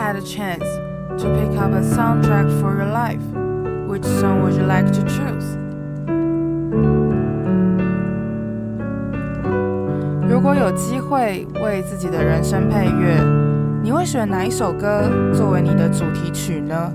[0.00, 0.64] had a chance
[1.22, 3.20] to pick up a soundtrack for your life,
[3.86, 5.58] which song would you like to choose?
[10.26, 13.22] 如果有机会为自己的人生配乐，
[13.82, 15.02] 你会选哪一首歌
[15.34, 16.90] 作为你的主题曲呢？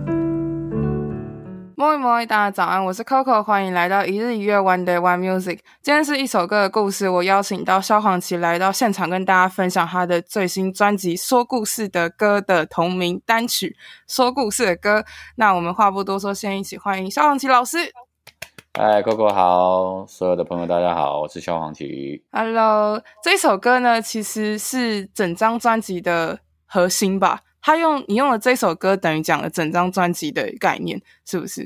[1.85, 5.59] 摸一摸，大家早安，我是 Coco，欢迎来到一日一乐 One Day One Music。
[5.83, 13.77] 今天是一首歌的故事，我邀请到萧煌奇来到现场，跟大家分享他的最新专辑《说故事的歌》的同名单曲
[14.11, 15.01] 《说故事的歌》。
[15.35, 17.77] 那我们话不多说，先一起欢迎萧煌奇老师。
[18.73, 22.23] 嗨，Coco 好，所有的朋友大家好，我是萧煌奇。
[22.31, 27.41] Hello，这一首歌呢，其实是整张专辑的核心吧。
[27.65, 31.63] 他用你用了这首歌，等于讲了整张专辑的概念，是不是？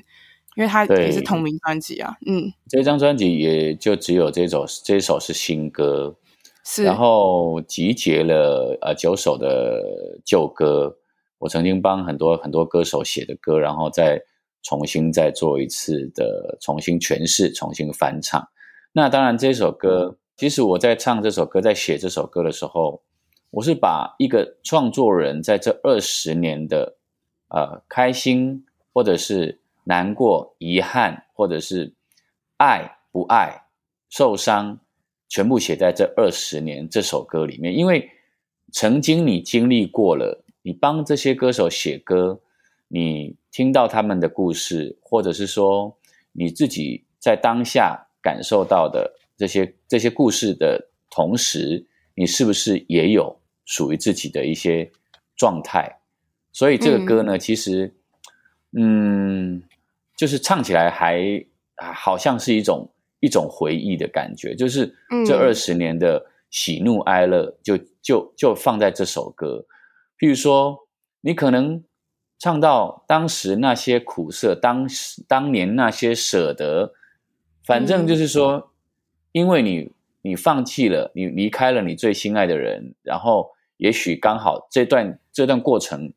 [0.55, 2.15] 因为它也是同名专辑啊。
[2.25, 6.15] 嗯，这张专辑也就只有这首，这首是新歌，
[6.63, 6.85] 是。
[6.85, 9.83] 然后集结了呃九首的
[10.23, 10.95] 旧歌，
[11.39, 14.21] 我曾经帮很多很多歌手写的歌，然后再
[14.63, 18.47] 重新再做一次的重新诠释、重新翻唱。
[18.93, 23.01] 那当然，这首歌其实我在唱这首歌，在写这首歌的时候。
[23.51, 26.97] 我是把一个创作人在这二十年的
[27.47, 31.93] 呃开心，或者是难过、遗憾，或者是
[32.57, 33.63] 爱不爱、
[34.09, 34.79] 受伤，
[35.27, 37.75] 全部写在这二十年这首歌里面。
[37.75, 38.07] 因为
[38.71, 42.39] 曾经你经历过了，你帮这些歌手写歌，
[42.87, 45.97] 你听到他们的故事，或者是说
[46.33, 53.38] 你自己在当下感受到的这些这些故事的同时，你是不是也有？
[53.69, 54.91] 属于自己的一些
[55.37, 55.99] 状态，
[56.51, 57.93] 所以这个歌呢，嗯、其实，
[58.75, 59.61] 嗯，
[60.17, 61.45] 就是唱起来还
[61.77, 64.91] 好像是一种一种回忆的感觉，就是
[65.23, 69.63] 这二十年的喜怒哀乐就，就就就放在这首歌。
[70.17, 70.87] 譬如说，
[71.21, 71.83] 你可能
[72.39, 76.95] 唱到当时那些苦涩，当时当年那些舍得，
[77.63, 78.63] 反正就是说，嗯、
[79.33, 79.91] 因为你
[80.23, 83.51] 你放弃了，你离开了你最心爱的人，然后。
[83.79, 86.11] 也许刚好这段这段过程，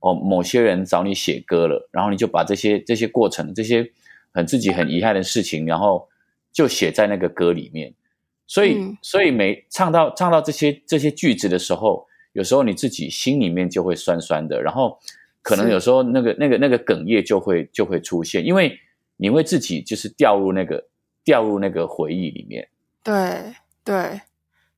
[0.00, 3.92] 哦，某些人找你写歌了，然后你就把这些这些过程，这些
[4.32, 6.08] 很自己很遗憾的事情，然后
[6.50, 7.92] 就写在那个歌里面。
[8.46, 14.98] 所以，嗯、所以每唱到唱到这些这些句子的时候，有时候你自己心里面就会酸酸的，然后
[15.42, 18.78] 可能有时候那个那个那个哽咽就会就会出现，因为
[19.18, 20.88] 你会自己就是掉入那个
[21.22, 22.66] 掉入那个回忆里面。
[23.04, 24.22] 对对，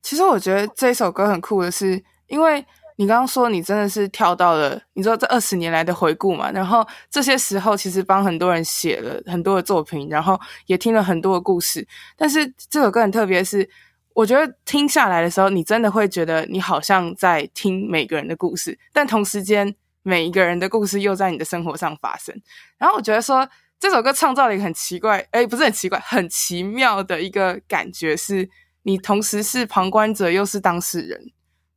[0.02, 2.02] 其实我觉得这首歌很酷的是。
[2.26, 2.64] 因为
[2.96, 11.86] 你刚刚说你真的是跳到了，你说这二十年来的回顾嘛，然后这些时候其实帮很多人写了很多的作品，然后也听了很多的故事。
[12.16, 13.68] 但是这首歌很特别是，
[14.12, 19.74] 我觉得听下来的时候，你真的会觉得你好像在听每个人的故事，但同时间
[20.04, 22.32] 每一个人的故事又在你的生活上发生。
[22.78, 23.48] 然后我觉得说
[23.80, 28.48] 这首歌创造了一个很奇怪，诶，不是很奇怪，很奇妙的一个感觉，是
[28.84, 31.32] 你同时是旁观者又是当事人。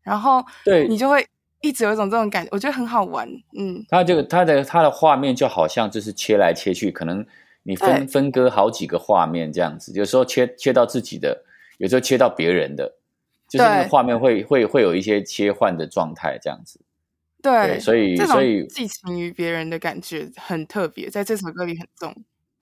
[0.07, 1.27] 然后，对你就会
[1.61, 3.27] 一直有一种这种感觉，我觉得很好玩。
[3.57, 7.25] 嗯，它这个它的它的画面就好像就是切来切去，可能
[7.63, 11.43] 你分分割好几个画面这样子，有时候切切到自己的，
[11.77, 12.95] 有时候切到别人的，
[13.49, 16.79] 就是那个画面会会会有一些切换的状态这样子。
[17.41, 22.15] 对，对，所以所以寄情于别人的感觉很特别，在这首歌里很重。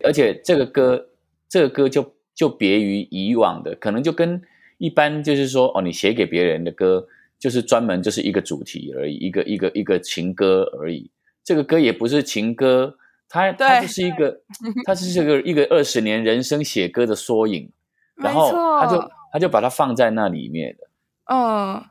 [0.03, 1.09] 而且这个歌
[1.47, 4.41] 这个歌就就别于以往的，可能就跟
[4.79, 7.07] 一般就是说哦，你写给别人的歌。
[7.39, 11.09] 就是专门就是一个主题而已，一个一个一个情歌而已。
[11.43, 12.97] 这个歌也不是情歌，
[13.29, 14.41] 它它就是一个，
[14.85, 17.71] 它是这个一个二十年人生写歌的缩影。
[18.15, 20.87] 然后他就他就把它放在那里面的。
[21.25, 21.83] 嗯，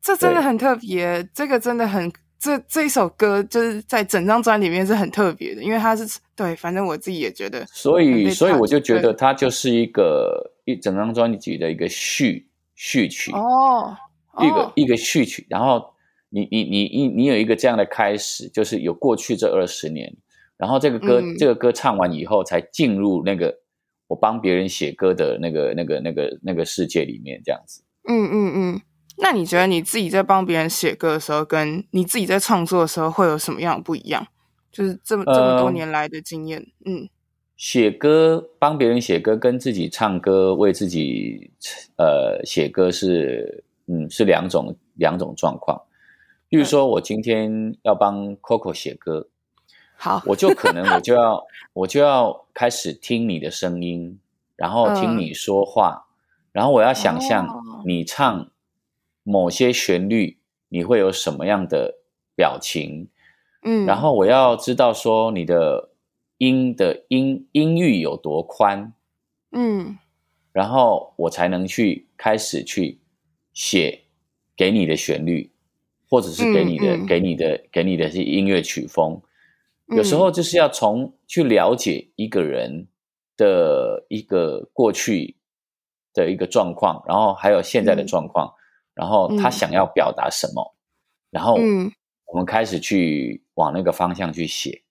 [0.00, 7.66] 这真的很特别，这个真的很这这一首歌就是在整张专辑里面是很特别的，因为它是对，反正我自己也觉得。
[7.66, 13.96] 所以所以我就觉得它就是一个一整张专辑的一个序序曲哦。
[14.40, 14.72] 一个、oh.
[14.74, 15.94] 一个序曲，然后
[16.30, 20.16] 你你你你你有一个这样的开始，就是有过去这二十年，
[20.56, 23.60] 然后这个歌、嗯、这个歌唱完以后，才进入那个
[24.08, 27.84] 我帮别人写歌的那个那个那个那个世界里面，这样子。
[28.08, 28.80] 嗯嗯嗯。
[29.18, 34.26] 那你觉得你自己在帮别人写歌的时候，跟你自己在创作的时候，会有什么样的不一样？
[34.72, 36.60] 就是这么这么多年来的经验。
[36.84, 37.08] 呃、嗯，
[37.56, 41.52] 写歌帮别人写歌，跟自己唱歌为自己
[41.96, 43.62] 呃写歌是。
[43.86, 45.82] 嗯，是两种两种状况。
[46.48, 49.28] 比如说，我今天要帮 Coco 写歌，
[49.96, 54.20] 好，我就可能我就要我就要开始听你的声音，
[54.54, 58.50] 然后听你说话，嗯、然后我要想象你唱
[59.24, 60.38] 某些旋律，
[60.68, 61.96] 你会有什么样的
[62.36, 63.08] 表情，
[63.62, 65.90] 嗯，然后我要知道说你的
[66.38, 68.92] 音的音音域有多宽，
[69.50, 69.98] 嗯，
[70.52, 73.00] 然后我才能去开始去
[73.54, 74.02] 写
[74.54, 75.50] 给你的旋律，
[76.10, 77.04] 或者是给你的、嗯。
[77.04, 79.22] 嗯、给你的给你的是音乐曲风。
[79.86, 82.88] 有时候就是要从去了解一个人
[83.36, 85.36] 的一个过去
[86.12, 88.56] 的一个状况，然后还有现在的状况，嗯、
[88.94, 90.76] 然后他想要表达什么，嗯、
[91.30, 91.54] 然后
[92.26, 94.82] 我们开始去往那个方向去写。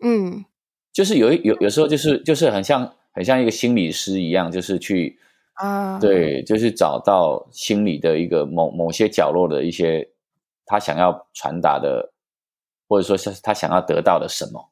[0.00, 0.44] 嗯，
[0.92, 5.18] 就是有有有时候就是就是很像很像一个心理师一样，就是去
[5.58, 10.08] 啊，对，就是找到心里的一个某某些角落的一些
[10.66, 12.12] 他想要传达的。
[12.90, 14.70] 或者说是他想要得到的什么？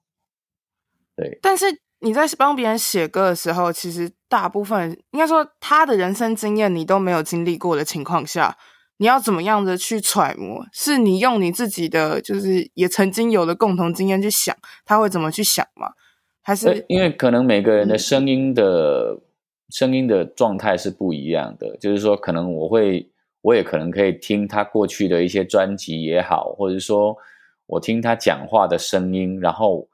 [1.14, 1.38] 对。
[1.42, 1.66] 但是
[1.98, 8.56] 你在帮别人写歌的时候，其实大部分应该说他的人生经验你都没有经历过的情况下，
[8.96, 10.64] 你要怎么样的去揣摩？
[10.72, 14.56] 是你用你自己的就是也曾经有的共同经验去想
[14.86, 15.90] 他会怎么去想吗？
[16.40, 19.20] 还是因为可能每个人的声音的、嗯、
[19.70, 23.10] 声音的状态是不一样的，就是说可能我会
[23.42, 27.16] 我也可能可以听他过去的一些专辑也好，或者说。
[27.68, 29.88] 我听他讲话的声音，然后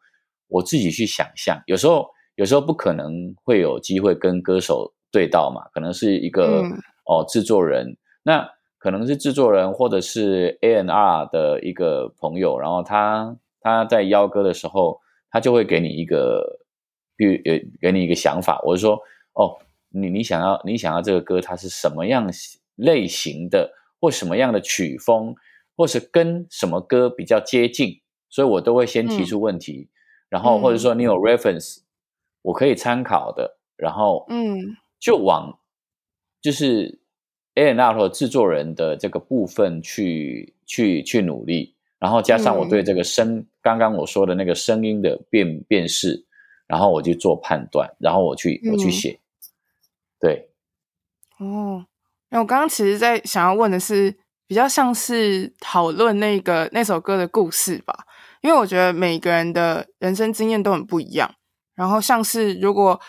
[0.49, 1.59] 我自己去想象。
[1.65, 6.71] 有时候，有时候不可能会有机会跟歌手对到嘛，可能是一个、嗯、
[7.07, 8.47] 哦制作人，那
[8.77, 16.61] 可能是制作人或者是 A N R 的一个朋友，然后他他在邀歌的时候，他就会给你一个，
[17.17, 19.01] 比如呃给你一个想法，我是说
[19.35, 19.59] 哦，
[19.91, 22.31] 你你想要你想要这个歌它是什么样
[22.77, 25.35] 类型的，或什么样的曲风。
[25.75, 29.91] 或是跟什么歌比较接近，所以我都会先提出问题，嗯、
[30.29, 31.17] 然后或者说你有。
[31.17, 31.83] reference，、嗯、
[32.43, 35.59] 我可以参考的，然后嗯，就往
[36.43, 37.01] 就是
[37.55, 46.27] A&R 或制作人的这个部分去去去努力，然后加上我对这个声、嗯、刚刚我说的那个声音的辨辨识，
[46.67, 49.22] 然后我就做判断，然后我去我去写，嗯、
[50.23, 50.49] 对，
[51.39, 51.85] 哦，
[52.31, 54.17] 那我刚刚其实在想要问的是。
[54.45, 57.95] 比较像是讨论那个那首歌的故事吧，
[58.43, 61.33] 因为我觉得每个人的人生经验都很不一样。
[61.75, 63.01] 然后像是如果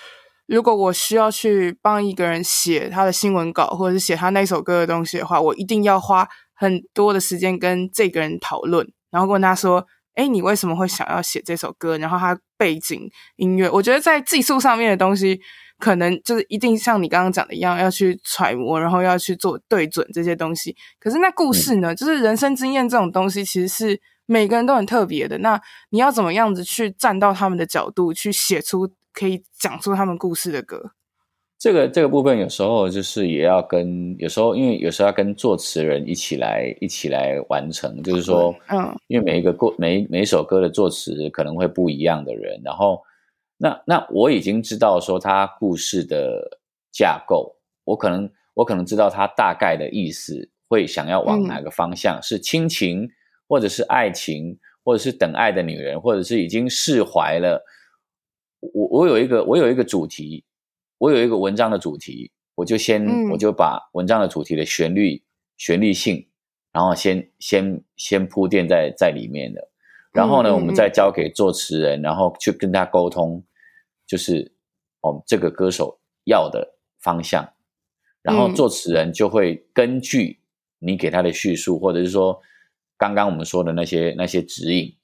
[0.46, 6.26] 如果我需要去帮一个人写他的新闻稿，或者是写他那首歌的东西的话，我一定要花
[6.56, 15.42] 很多的时间跟这个人讨论，然后问他说：“诶，你为什么会想要写这首歌？”然后他背景音乐，我觉得在技术上面的东西。
[15.80, 20.74] 可能就是一定像你刚刚讲的一样，要去揣摩，然后要去做对准这些东西。
[20.98, 21.94] 可是那故事呢？
[21.94, 25.38] 嗯、就是人生经验这种东西，其实是每个人都很特别的。
[25.40, 25.60] 那
[25.90, 30.92] 你要怎么样子去站到他们的角度，去写出可以讲出他们故事的歌？
[31.60, 38.02] 这个这个部分有时候就是也要跟有时候，因为有时候要跟作词人一起来一起来完成。
[38.02, 43.02] 就是说，嗯，因为每一个过每每一首歌的作词可能会不一样的人，然后。
[43.64, 46.60] 那那我已经知道说他故事的
[46.92, 47.56] 架构，
[47.86, 53.10] 我可能我可能知道他大概的意思，会想要往哪个方向，嗯、是亲情，
[53.48, 57.64] 或者是爱情，或者是等爱的女人，或者是已经释怀了。
[58.60, 60.44] 我我有一个我有一个主题，
[60.98, 65.24] 我有一个文章的主题，我就先、嗯、我就把文章的主题的旋律
[65.56, 66.28] 旋律性，
[66.74, 69.70] 然后先先先铺垫在在里面的。
[70.12, 73.42] 然后呢，嗯、我们再交给作词人，然后去跟他沟通，
[74.14, 74.52] 就是
[75.02, 77.52] 哦，这个歌手要的方向。
[78.22, 80.40] 然后作词人就会根据
[80.78, 82.40] 你给他的叙述，嗯、或者是说
[82.96, 84.96] 刚刚我们说的那些那些指引，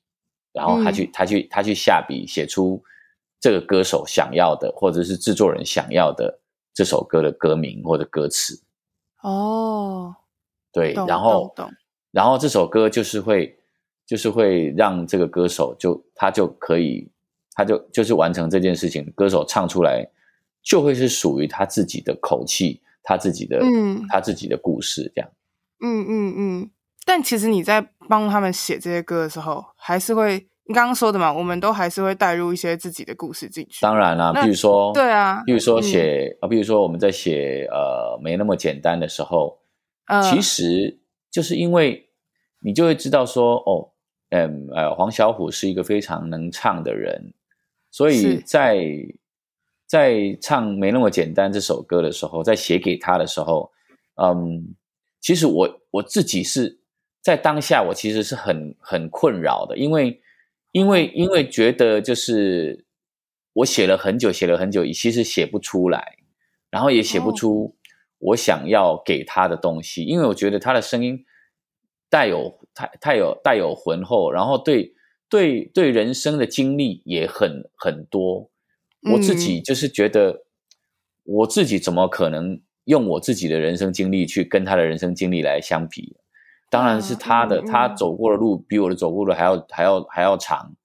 [0.53, 2.83] 然后他去、嗯、他去他去下笔写出
[3.39, 6.39] 这个歌手想要的，或者是制作人想要的
[6.71, 8.61] 这首歌的歌名或者歌词。
[9.23, 10.15] 哦，
[10.71, 11.51] 对，然后
[12.11, 13.55] 然后这首歌就是会。
[14.09, 17.11] 就是会让这个歌手就他就可以，
[17.59, 19.05] 他就就是完成这件事情。
[19.13, 20.09] 歌手唱出来
[20.63, 25.29] 就会是属于他自己的口气，他自己的，嗯，他自己的故事这样。
[25.81, 26.71] 嗯嗯嗯。
[27.05, 33.81] 但其实你在帮他们写这些歌的时候，还是会你刚刚说的嘛，我们都还是会带入一些自己的故事进去。
[33.81, 39.59] 当然啦，比如说，对啊，比如说写啊，嗯、比如说我们在写呃没那么简单的时候，
[40.07, 40.97] 呃、其实
[41.29, 42.09] 就是因为
[42.61, 43.91] 你就会知道说哦。
[44.31, 47.33] 嗯，呃，黄小琥是一个非常能唱的人，
[47.91, 48.79] 所以在
[49.85, 53.71] 在唱《没那么简单》这首歌的时候，在写给他的时候，
[54.15, 54.75] 嗯，
[55.19, 56.79] 其实我我自己是
[57.21, 60.21] 在当下，我其实是很很困扰的，因为
[60.71, 62.85] 因为因为觉得就是
[63.53, 66.17] 我写了很久，写了很久，其实写不出来，
[66.69, 67.75] 然后也写不出
[68.19, 71.25] 我想要给他的东西，因为我觉得他的声音。
[72.11, 74.95] 带有太太有带有浑厚，然后对
[75.29, 78.49] 对对人生的经历也很很多。
[79.13, 80.41] 我自己就是觉得，嗯、
[81.23, 86.17] 我自己怎么可能用我自己的人生经历去跟他的人生经历来相比？
[86.69, 90.75] 当然是他的，嗯、他走过的路比我的走过的还要还要还要长，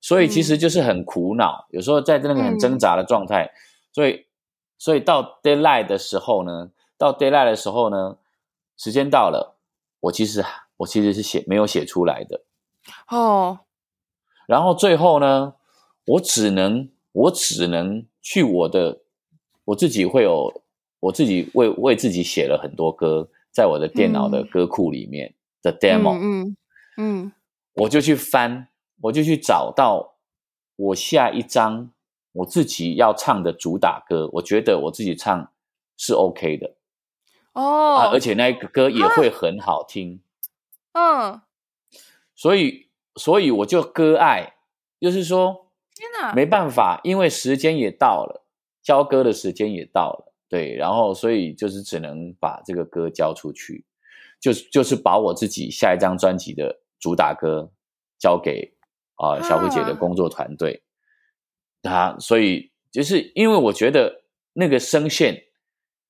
[0.00, 3.44] 所以其实就是很苦恼，有时候在那个很挣扎的状态。
[3.44, 3.54] 嗯、
[3.92, 4.26] 所以，
[4.76, 8.16] 所以到 deadline 的时候呢，到 deadline 的时候呢，
[8.76, 9.56] 时间到了，
[10.00, 10.44] 我其实
[10.78, 12.42] 我其实是写没有写出来的
[13.08, 13.60] 哦。
[14.46, 15.54] 然后最后呢，
[16.06, 16.88] 我只能。
[17.14, 19.02] 我只能去我的，
[19.66, 20.62] 我自己会有，
[20.98, 26.56] 我自己为为自己写了很多歌，在我的电脑的歌库里面的 demo，嗯
[26.96, 27.32] 嗯，嗯，
[27.74, 28.68] 我就去翻，
[29.02, 30.14] 我就去找到
[30.76, 31.90] 我下一张
[32.32, 35.52] 我自己要唱的主打歌，我觉得我自己唱
[35.98, 36.76] 是 OK 的，
[37.52, 40.22] 哦，啊，而且那个歌也会很好听，
[40.92, 41.42] 嗯，
[42.34, 44.54] 所以所以我就割爱，
[45.00, 45.60] 就是说。
[46.34, 48.44] 没办法，因为时间也到了，
[48.82, 53.84] 交歌的时间也到了，对，然后所以就是只能把这个歌交出去，
[54.40, 57.70] 就是就是把我自己下一张专辑的主打歌
[58.18, 58.74] 交给
[59.14, 60.82] 啊、呃、小虎姐的工作团队，
[61.82, 64.22] 他、啊、所以就是因为我觉得
[64.54, 65.44] 那个声线，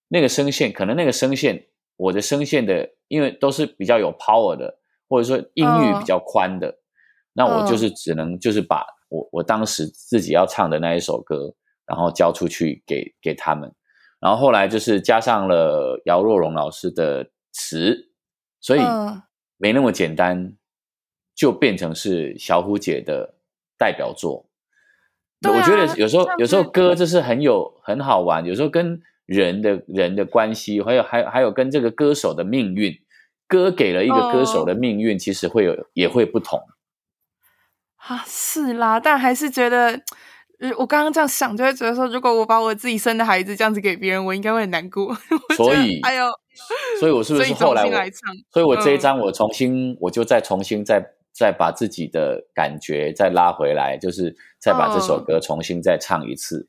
[0.08, 1.66] 那个声线可能那个声线，
[1.96, 4.78] 我的声线的，因为都是比较有 power 的，
[5.08, 6.78] 或者说音域比较宽的，
[7.32, 8.84] 那我就是只能就是把。
[9.08, 13.70] 我我当时自己要唱的那一首歌，然后交出去给给他们，
[14.18, 18.08] 然后后来就是加上了姚若龙老师的词，
[18.58, 18.80] 所以
[19.58, 20.56] 没那么简单，
[21.34, 23.34] 就变成是小虎姐的
[23.76, 24.48] 代表作。
[25.46, 32.98] 我觉得有时候有时候歌就是很有很好玩，有时候跟人的人的关系，还有还有还有跟这个歌手的命运，
[33.46, 36.58] 歌给了一个歌手的命运，其实会有也会不同。
[38.06, 40.00] 啊，是啦，但还是觉得，
[40.76, 45.16] 我刚刚这样想，就会觉得说，如果我把我自己生的孩子这样子给别人，我应该会很难过。
[45.56, 46.26] 所以，哎呦，
[46.98, 51.00] 所以我是不是后来我，所以，来唱所以我这一张我重新，嗯、我就再重新再
[51.32, 56.68] 再把自己的感觉再拉回来，就是再把这首歌重新再唱一次，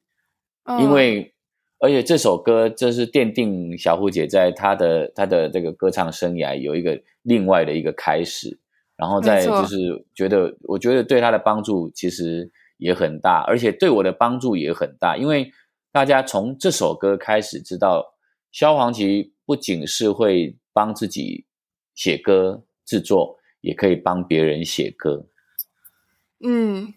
[0.65, 1.33] 嗯、因为
[1.79, 8.59] 而且这首歌就是奠定小虎姐在她的她的这个歌唱生涯有一个另外的一个开始。
[8.95, 15.51] 然后再就是觉得，我觉得对他的帮助其实也很大，而且对我的帮助也很大，因为
[15.91, 18.15] 大家从这首歌开始知道，
[18.51, 21.45] 萧煌奇不仅是会帮自己
[21.95, 25.27] 写歌制作，也可以帮别人写歌。
[26.45, 26.93] 嗯，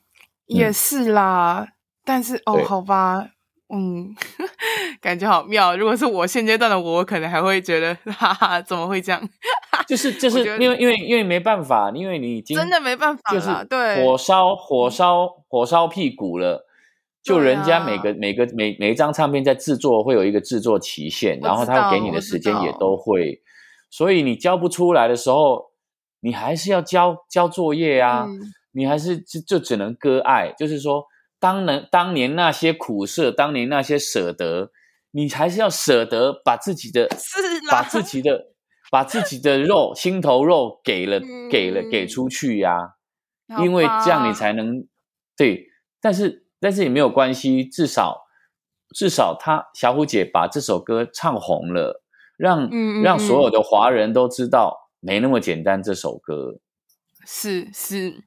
[0.47, 1.73] 也是啦，嗯、
[2.05, 3.31] 但是哦，好吧。
[3.69, 4.15] 嗯，
[5.03, 5.77] 感觉好妙。
[5.77, 9.21] 如果是我现阶段的我，我可能还会觉得，哈哈，怎么会这样？
[9.89, 13.65] 就是就是因为因为因为没办法，因为你已经真的没办法了。
[13.65, 16.65] 对，火烧火烧火烧屁股了，
[17.23, 23.43] 就人家每个、啊、每个每每一张唱片在制作会有一个制作期限，然后他会给你的时间也都会，
[23.91, 25.73] 所以你交不出来的时候，
[26.21, 28.41] 你还是要交交作业啊，嗯、
[28.73, 31.05] 你还是就就只能割爱，就是说。
[31.39, 34.71] 当年当年那些苦涩，当年那些舍得，
[35.11, 37.41] 你还是要舍得把自己的， 是
[37.71, 38.47] 把自己的，
[38.91, 42.95] 把自己的肉，心头肉给了，嗯、给了，给出去呀、
[43.49, 44.87] 啊，因为这样你才能
[45.37, 45.67] 对。
[46.01, 48.27] 但是但是也没有关系，至少
[48.95, 52.03] 至少他小虎姐把这首歌唱红了，
[52.39, 55.83] 让嗯嗯嗯让所有的华人都知道没那么简单。
[55.83, 56.61] 这首歌
[57.27, 58.26] 是是。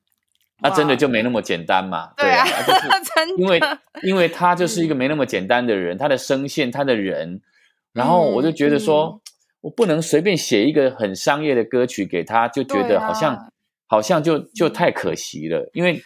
[0.59, 2.11] 是那真的就没那么简单嘛？
[2.17, 3.59] 对啊， 就是因为
[4.03, 7.41] 因为他就是一个没那么简单的人，他的声线，他的人，
[7.93, 9.21] 然后我就觉得说，
[9.61, 13.51] 我不能随便写一个很商业的歌曲给他，就觉得好像
[13.87, 15.69] 好像就就太可惜了。
[15.73, 16.01] 因为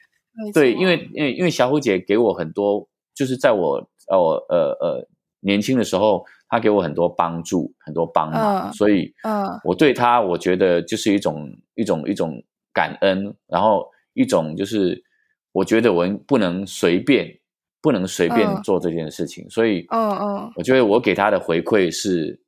[0.53, 3.77] 对，因为因为因为小虎姐给我很多，就是在我
[4.10, 5.07] 呃我呃呃
[5.39, 13.91] 年轻的时候，她给我很多帮助，很多帮忙，所以嗯，我对她我觉得就是一种一种一种感恩，然后。
[14.13, 15.03] 一种就是，
[15.51, 17.39] 我觉得我不能随便，
[17.82, 22.39] 不能随便做这件事情，uh, 所以，嗯嗯，我觉得我给他的回馈是，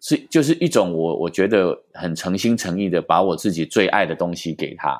[0.00, 4.98] 是就是一种我我觉得很诚心诚意的把我自己最爱的东西给他，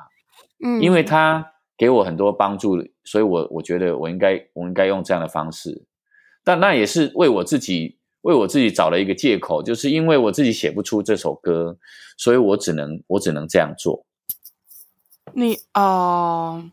[0.63, 1.45] 嗯，因为他
[1.77, 5.85] 给我很多帮助，所以我我觉得我应该我应该用这样的方式，
[6.43, 11.77] 但那也是为我自己为我自己找了一个借口，就是因为我自己写不出这首歌，
[12.17, 14.05] 所以我只能我只能这样做。
[15.33, 16.63] 你哦、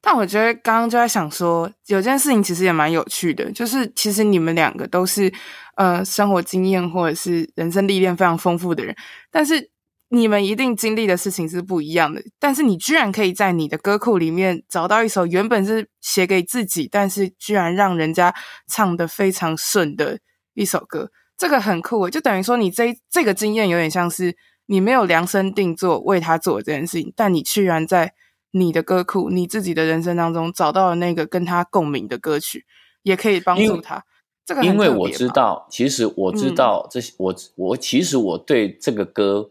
[0.00, 5.32] 但我觉得刚刚就在想说，有件事情其实也蛮有趣的，就是其实你们两个都是
[5.76, 8.94] 呃生活经验或者是人生历练非常丰富的人，
[9.30, 9.70] 但是
[10.08, 18.34] 你们一定经历的事情是不一样的，但是你居然可以在你的歌库里面找到一首原本是写给自己，但是居然让人家
[18.66, 20.18] 唱得非常顺的
[20.52, 22.10] 一首歌，这个很酷。
[22.10, 28.14] 就等于说，你这这个经验有点像是你没有量身定做为他做这件事情，但你居然在
[28.52, 32.64] 你的歌库、你自己的人生当中找到了那个跟他共鸣的歌曲，
[33.02, 34.04] 也可以帮助他。
[34.44, 39.50] 这个因为我知道，其实我知道这些，嗯、我我其实我对这个歌。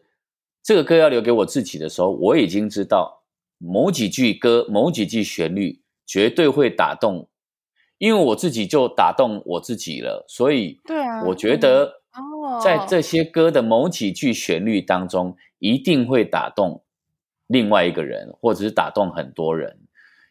[0.63, 3.23] 这个歌要留给我自己的时候，我已经知道
[3.57, 7.27] 某几句歌、某几句旋律绝对会打动，
[7.97, 12.00] 因为我自己就打动我自己了，所以，对啊，我觉得
[12.63, 16.83] 在这些歌的某几句旋律当中，一定会打动
[17.47, 19.77] 另外一个人，或者是打动很多人，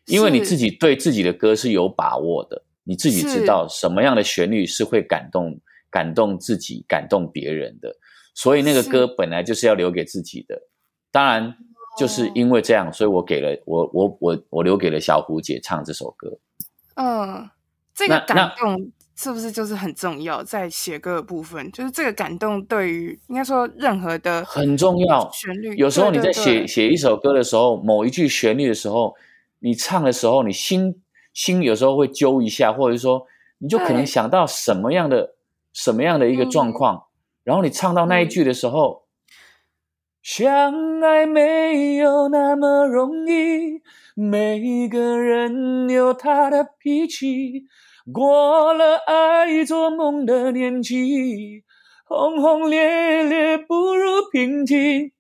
[0.06, 7.94] 因为你自己对自己的歌是有把握的，你自己知道什么样的旋律是会感动、感动自己、感动别人的。
[8.34, 10.62] 所以那个歌本来就是要留给自己的，
[11.10, 11.54] 当然
[11.98, 16.38] 就是因为这样，所以我给了我我我我留给了小虎姐唱这首歌。
[16.94, 17.50] 嗯，
[17.94, 18.90] 这个感动
[19.22, 20.42] 是不是就是很重要？
[20.42, 25.76] 在写歌的部分，就是这个感动对于应该说任何的很重要旋律。
[25.76, 29.14] 有时候你在写写一首歌的时候，某一句旋律的时候，
[29.58, 31.02] 你唱的时候，你心
[31.34, 33.26] 心有时候会揪一下，或者说
[33.58, 35.34] 你就可能想到什么样的
[35.74, 37.04] 什么样的一个状况。
[37.44, 39.04] 然后你唱到那一句的时候，嗯、
[40.22, 43.82] 相爱没有那么容易，
[44.14, 47.66] 每个人有他的脾气，
[48.12, 51.64] 过了爱做梦的年纪，
[52.04, 55.12] 轰轰烈烈不如平静，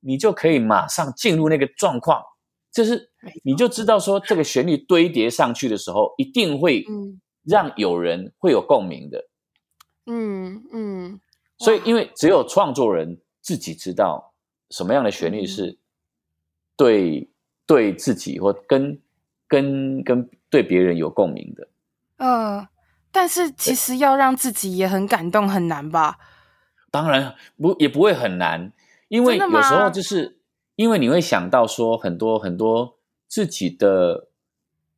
[0.00, 2.22] 你就可以马上进入那个状况，
[2.72, 3.10] 就是
[3.44, 6.84] 你就知道说这个旋律堆叠上去的时候，一定会
[7.44, 9.28] 让有人会有共鸣的，
[10.06, 11.04] 嗯嗯。
[11.06, 11.20] 嗯
[11.58, 14.34] 所以，因为只有创作人自己知道
[14.70, 15.78] 什么样的旋律是
[16.76, 17.30] 对
[17.66, 19.00] 对自己或跟
[19.46, 21.68] 跟跟对别人有共鸣的。
[22.22, 22.68] 呃，
[23.10, 26.18] 但是其实要让自己也很感动很难吧？
[26.90, 28.72] 当然不，也不会很难，
[29.08, 30.38] 因为有时候就是
[30.76, 34.28] 因为你会想到说很多很多自己的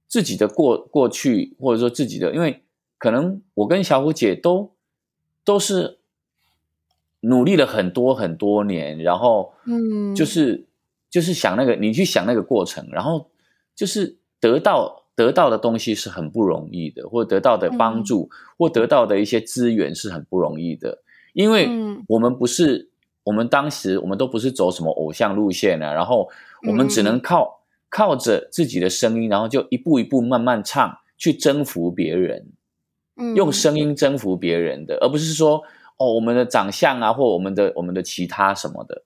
[0.07, 2.63] 自己的过过去，或者说自己的，因为
[2.99, 4.75] 可能我跟小虎姐都
[5.45, 5.99] 都是。
[7.27, 10.67] 努力了很多很多年，然后，嗯，就是
[11.09, 13.31] 就是想那个，你去想那个过程，然后
[13.75, 21.69] 就是得到得到的东西是很不容易的，或得到的帮助，嗯、或得到的一些资源是很不容易的，因为
[22.09, 22.89] 我们不是，嗯、
[23.25, 26.29] 我们当时我们都不是走什么偶像路线啊，然后
[26.67, 32.47] 我们只能靠、嗯、靠着自己的声音，然后就一步一步慢慢唱，去征服别人，
[33.17, 35.63] 嗯、用声音征服别人的，而不是说。
[35.97, 39.05] 哦，我们的长相啊，或我们的我们的其他什么的，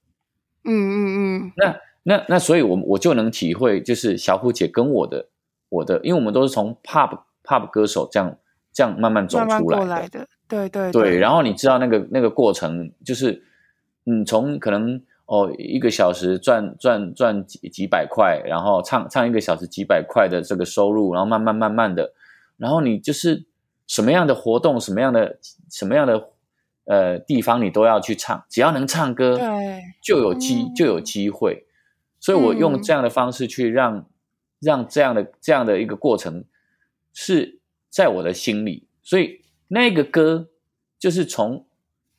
[0.64, 0.97] 嗯嗯
[1.44, 5.29] 嗯，那那那，所以我我就能体会，就是小虎姐跟我的
[5.69, 8.37] 我的，因为我们都是从 pop pop 歌手这样
[8.73, 11.19] 这样慢慢走出来来的对对对，对。
[11.19, 13.43] 然后你知道那个那个过程，就是
[14.07, 22.13] 嗯，从可能哦一个小时赚赚赚几几百块，然后唱唱一个小时几百块的这个收入，然后慢慢慢慢的，
[22.57, 23.47] 然后你就是
[23.87, 25.39] 什么样的活动，什么样的
[25.71, 26.31] 什么样的。
[26.91, 31.67] 呃，地方你都要去唱，只要能唱歌，对，就有机、嗯、就有机会。
[32.19, 34.07] 所以我用这样的方式去让、嗯、
[34.61, 36.44] 让这样的这样的一个过程
[37.12, 38.87] 是在我的心里。
[39.03, 40.49] 所以那个歌
[40.99, 41.66] 就是从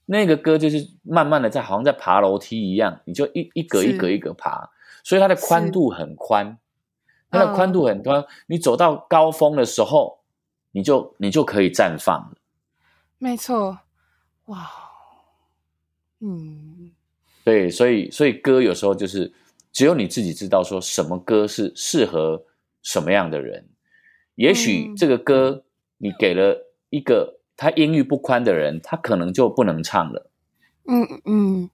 [0.05, 4.69] 那个歌就是慢慢的在好像在爬楼梯一样，你就一一格一格一格爬，
[5.03, 6.57] 所以它的宽度很宽，
[7.29, 8.21] 它的宽度很宽。
[8.21, 10.19] 嗯、你走到高峰的时候，
[10.71, 12.37] 你就你就可以绽放了。
[13.19, 13.77] 没错。
[14.45, 14.67] 哇，
[16.21, 16.91] 嗯，
[17.43, 19.31] 对，所以所以歌有时候就是
[19.71, 22.43] 只有你自己知道，说什么歌是适合
[22.81, 23.69] 什么样的人。
[24.35, 25.63] 也许这个歌
[25.97, 30.31] 你给了一个他音域不宽的人，他可能就不能唱了。
[30.87, 31.69] 嗯嗯，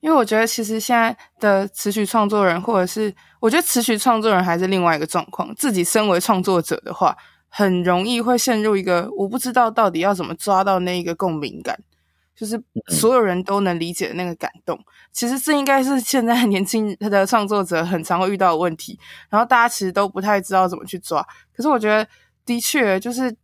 [0.00, 5.54] 因为我觉得其实现在的词曲创作人，或者是我觉得词曲创作人还是另外一个状况。
[5.54, 7.16] 自己身为创作者的话。
[7.52, 11.82] 很容易会陷入一个我不知道到底要怎么抓到那一个共鸣感，
[12.40, 14.82] 就是所有人都能理解的那个感动。
[15.12, 18.98] 其实这应该是现在年轻的创作者很常会遇到的问题，
[19.28, 21.20] 然后大家其实都不太知道怎么去抓。
[21.54, 22.08] 可是我觉得
[22.46, 23.36] 的确就是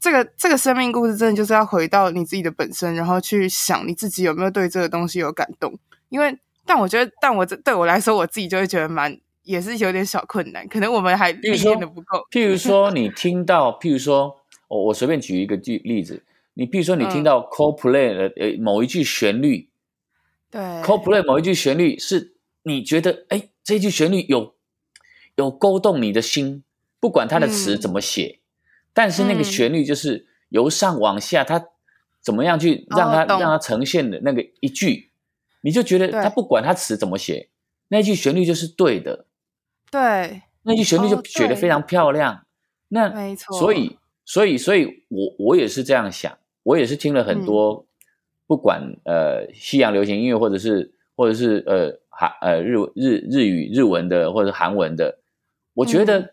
[0.00, 5.78] 这个这个生命故事，真的就是要回到你自己的本身，然后去想你自己有没有对这个东西有感动。
[6.08, 9.20] 因为但我觉得，但我这对我来说，我自己就会觉得蛮。
[9.44, 12.18] 也是有点小困难，可能我们还历练的不够。
[12.30, 14.36] 譬如说，你听到，譬如说，
[14.68, 16.22] 我我随便举一个例例子，
[16.58, 19.68] 你比如说，你听到 Coldplay 的呃某一句旋律，
[20.50, 24.56] 对，Coldplay 某一句旋律是你觉得，哎，这句旋律有
[25.36, 26.64] 有勾动你的心，
[26.98, 28.42] 不管它的词怎么写，嗯、
[28.92, 31.64] 但是那个旋律就是由上往下，它
[32.20, 35.12] 怎么样去让它、哦、让它呈现的那个一句，
[35.60, 37.50] 你就觉得它不管它词怎么写，
[37.86, 39.26] 那句旋律就是对的。
[39.92, 42.34] 对，那句旋律就写得非常漂亮。
[42.34, 42.40] 哦、
[42.88, 46.36] 那没错，所以所以所以我我也是这样想，
[46.68, 47.72] 我也是听了很多。
[47.72, 47.84] 嗯
[48.48, 55.18] 不管呃西洋流行音乐，或者是或者是呃韩呃日日日语日文的，或者韩文的，
[55.74, 56.32] 我觉得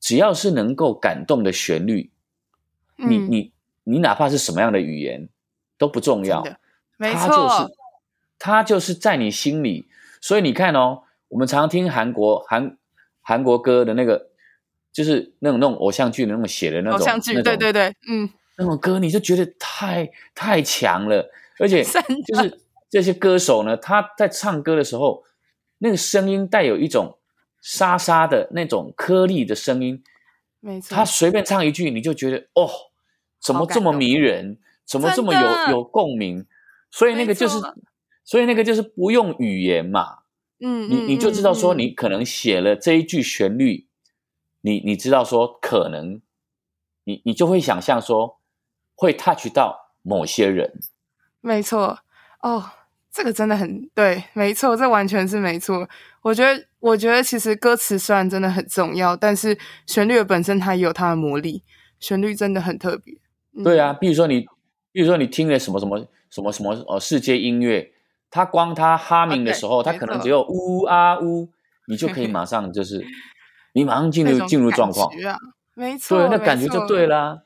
[0.00, 2.10] 只要是能够感动的旋律，
[2.98, 3.52] 嗯、你你
[3.84, 5.28] 你哪怕是什么样的语言
[5.78, 6.42] 都不重要，
[6.96, 7.74] 没错，它就是
[8.40, 9.86] 它就是在你心里。
[10.20, 12.76] 所以你看哦，我们常听韩国韩
[13.20, 14.30] 韩国歌的那个，
[14.92, 18.28] 就是那种那种偶像剧的那种写的那种偶像剧，对对对，嗯，
[18.62, 21.30] 那种歌你就觉得太太强了。
[21.58, 21.82] 而且
[22.26, 25.24] 就是这些歌手呢，他在唱歌的时候，
[25.78, 27.18] 那个声音带有一种
[27.60, 30.02] 沙沙的那种颗粒的声音，
[30.60, 30.94] 没错。
[30.94, 32.68] 他随便唱一句，你就觉得哦，
[33.40, 36.46] 怎么这么迷人，怎么这么有有共鸣？
[36.90, 37.58] 所以那个就是，
[38.24, 40.18] 所以那个就是不用语言嘛，
[40.60, 43.86] 嗯，你你就知道说，你可能写了这一句旋律，
[44.60, 46.20] 你你知道说，可能
[47.04, 48.38] 你你就会想象说，
[48.94, 50.72] 会 touch 到某些人。
[51.40, 51.98] 没错，
[52.40, 52.64] 哦，
[53.10, 55.88] 这个真的很对，没错，这完全是没错。
[56.22, 61.64] 我觉得，我觉得其实歌词虽然真的很重要，但是旋律本身它也有它的魔力，
[61.98, 63.18] 旋律真的很特别。
[63.54, 64.46] 嗯、对啊，比如说你，
[64.92, 67.92] 比如说你听了什么什么什么什么呃世界音乐，
[68.30, 71.48] 它光它哈明的时候，它可能只有呜啊呜，
[71.88, 73.04] 你就可以马上就是，
[73.74, 75.12] 你马上进入进入状况，
[75.74, 77.42] 没错，对，那感觉就对啦。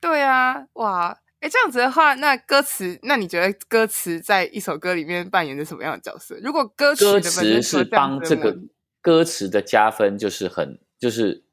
[0.00, 1.18] 对啊，哇。
[1.40, 6.34] 哎，这样子的话，那歌词，那你觉得歌词在一首歌里面扮演着什么样的角色？
[6.42, 8.56] 如果歌曲歌词是帮这个
[9.02, 11.44] 歌词的加分，就是很就是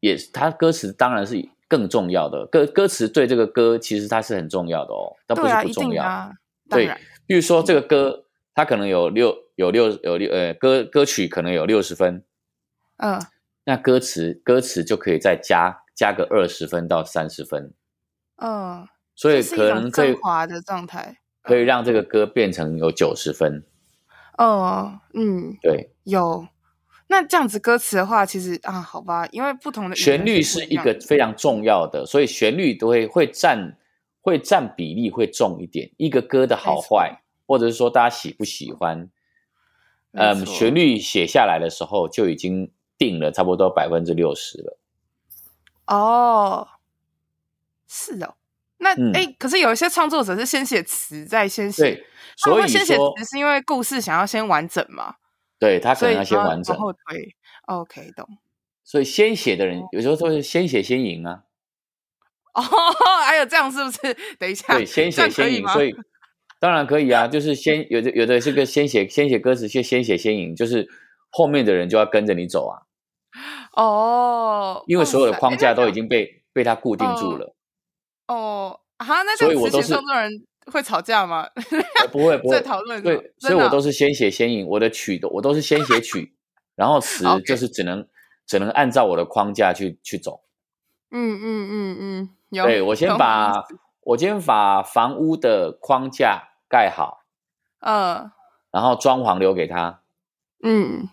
[0.00, 2.46] 也它歌词当然是更重要的。
[2.46, 6.02] 歌歌词对这个歌其实它是很重要的哦，但不是不重要。
[6.68, 8.24] 对啊，对，比如说这个歌，
[8.56, 12.24] 它可能有六有六有六呃歌歌曲可能有六十分，
[12.96, 13.22] 嗯，
[13.64, 17.74] 那歌词歌词就可以再加加个二十分到三十分，
[18.36, 18.86] 嗯。
[19.18, 23.64] 所以可能最滑的状态可以让这个歌变成有九十分。
[24.36, 26.46] 哦，嗯，对，有。
[27.06, 33.78] 那这样子歌词的话，其实啊，好吧，因为不同的旋律是一个非常重要的，所以旋律都会会占
[34.20, 35.90] 会占比例会重一点。
[35.96, 39.08] 一个歌的好坏，或者是说大家喜不喜欢，
[40.12, 44.78] 嗯，旋律写下来的时候就已经定了差不多百分之六十了。
[45.86, 46.68] 哦，
[47.88, 48.34] 是哦。
[48.78, 55.14] 那哎、嗯，可是有一些创作者是先写词再先写，对，所以先写词是因为故事想要先完整嘛？
[55.58, 57.34] 对，他可能要先完整，然后推。
[57.66, 58.26] OK，懂。
[58.84, 61.44] 所以先写的人有时候都是先写先赢啊。
[62.52, 62.62] 哦，
[63.26, 64.16] 还有这样是不是？
[64.38, 65.94] 等一下，对，先写先赢，所以
[66.60, 70.88] 当然可以啊，就是先有的有的是个先写先写歌词，先先写先赢，就是
[71.30, 72.82] 后面的人就要跟着你走啊。
[73.72, 77.54] 哦，因为所有的框架都已经被被他固定住了。
[78.28, 80.30] 哦，哈，那这样词写创作人
[80.72, 81.48] 会吵架吗？
[82.10, 83.02] 不会，不会讨论。
[83.02, 84.66] 对，所以我都是先写先引。
[84.66, 86.34] 我的曲的我都是先写曲，
[86.74, 88.06] 然后 词就是只能
[88.46, 90.42] 只能按照我的框架去去走。
[91.10, 92.64] 嗯嗯嗯嗯，有。
[92.64, 93.64] 对，我先把
[94.00, 97.20] 我先把房屋的框架盖好，
[97.80, 98.30] 嗯，
[98.72, 100.02] 然后装潢留给他。
[100.64, 101.08] 嗯，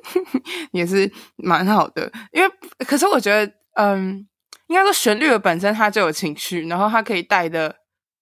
[0.72, 2.50] 也是蛮好的，因为
[2.86, 4.26] 可是我觉得，嗯。
[4.68, 7.68] 应该说旋律的本身它就有情绪，然后它可以带的，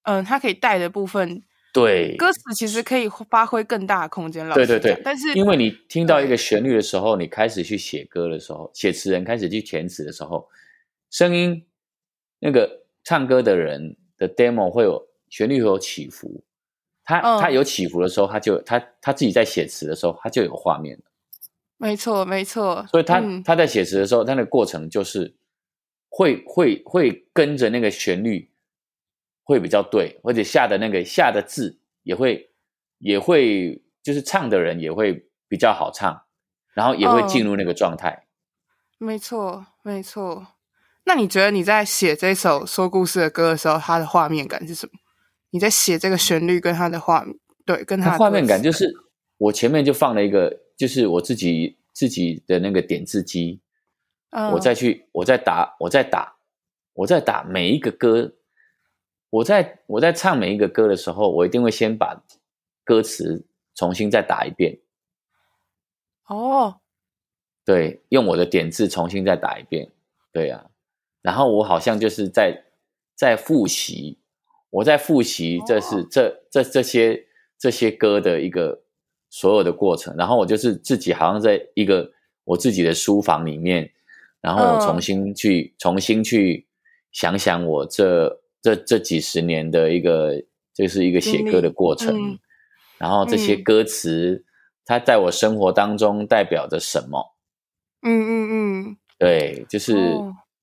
[0.02, 1.42] 嗯、呃，它可以带的部分，
[1.72, 4.46] 对，歌词其实可以发挥更大的空间。
[4.50, 10.46] 对对对，但是因为你听到一个旋律的时候，你开始去写歌的时候，写词人开始去填词的时候，
[11.10, 11.64] 声音
[12.40, 16.44] 那个唱歌的人的 demo 会有旋律会有起伏，
[17.06, 21.04] 他、嗯、他有起伏的时候，他就他他自己在写词的时候，他就有画面了。
[21.76, 25.36] 没错没错，所以他、嗯、他在写词的时候，他的过程就是。
[26.16, 28.52] 会会会跟着那个旋律
[29.42, 32.52] 会比较对，或者下的那个下的字也会
[32.98, 36.22] 也会就是唱的人也会比较好唱，
[36.72, 38.10] 然后也会进入那个状态。
[38.10, 38.22] 哦，
[38.98, 40.46] 没错，没错。
[41.04, 44.92] 那你觉得你在写这首说故事的歌的时候，它的画面感是什么？
[45.50, 48.88] 你在写这个旋律跟它的画面，对，跟它的画面感就是
[49.38, 53.60] 我前面就放了一个，就是我自己自己的那个点字机。
[54.52, 56.36] 我再去，我再打，我再打，
[56.94, 58.34] 我再打每一个歌。
[59.30, 62.24] 我在我在唱每一个歌的时候，我一定会先把
[62.84, 64.80] 歌词重新再打一遍。
[66.26, 66.80] 哦，
[67.64, 69.90] 对，用我的点字重新再打一遍。
[70.32, 70.70] 对呀、啊，
[71.22, 72.64] 然后我好像就是在
[73.14, 74.18] 在复习，
[74.70, 77.26] 我在复习，这是、哦、这这这些
[77.58, 78.83] 这些歌的一个
[79.34, 80.14] 所有的过程。
[80.16, 82.12] 然后我就是自己好像在一个
[82.44, 83.90] 我自己的书房里面，
[84.40, 86.68] 然后我重新去、哦、重新去
[87.10, 90.40] 想想我这这这几十年的一个，
[90.72, 92.14] 这是一个写歌的过程。
[92.16, 92.38] 嗯、
[92.98, 94.30] 然后这些歌词。
[94.30, 94.44] 嗯
[94.86, 97.34] 它在我生活当中代表着什么？
[98.02, 99.94] 嗯嗯嗯，对，就是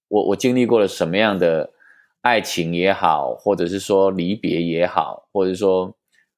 [0.10, 1.71] 我、哦、我经历过了什么样的
[2.21, 5.97] 爱情也好，或者是说离别也好，或者说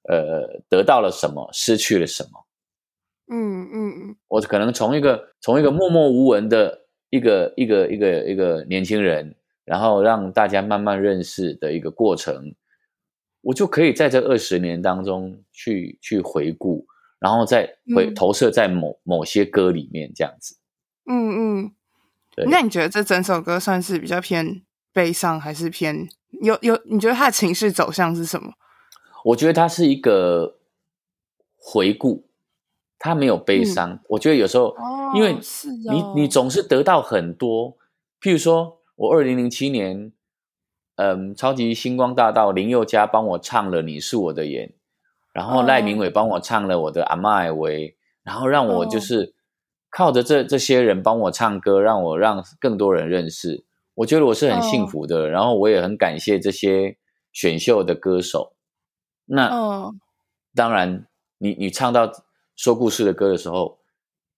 [0.09, 2.45] 呃得到了什么，失去了什么。
[3.31, 9.35] 嗯嗯嗯，我可能从一个从一个默默无闻的一个一个一个一个年轻人，
[9.65, 12.55] 然后让大家慢慢认识的一个过程，
[13.41, 16.85] 我就可以在这二十年当中去去回顾。
[17.19, 20.57] 然后再会投射在某、嗯、某些歌里面，这样子。
[21.09, 21.71] 嗯嗯，
[22.35, 22.45] 对。
[22.49, 24.61] 那你觉得这整首歌算是比较偏
[24.91, 26.05] 悲伤，还是偏
[26.41, 26.77] 有有？
[26.83, 28.51] 你觉得它的情绪走向是什么？
[29.23, 30.57] 我觉得它是一个
[31.55, 32.25] 回顾，
[32.99, 33.91] 它没有悲伤。
[33.91, 35.33] 嗯、我觉得有时候，哦、因为
[35.89, 37.77] 你、哦、你总是得到很多，
[38.21, 40.11] 譬如说我二零零七年，
[40.95, 44.69] 嗯，超级星光大道林宥嘉帮我唱了《你是我的眼》。
[45.33, 47.89] 然后赖明伟帮我唱了我的《阿妈爱维》，
[48.21, 49.33] 然后让我就是
[49.89, 53.65] 靠着这这些人帮我唱歌，让我让更多人认识。
[53.95, 56.97] 我觉得我是很幸福的，然后我也很感谢这些
[57.31, 58.52] 选秀的歌手。
[59.25, 59.91] 那
[60.55, 61.07] 当然，
[61.37, 62.11] 你你唱到
[62.55, 63.79] 说故事的歌的时候，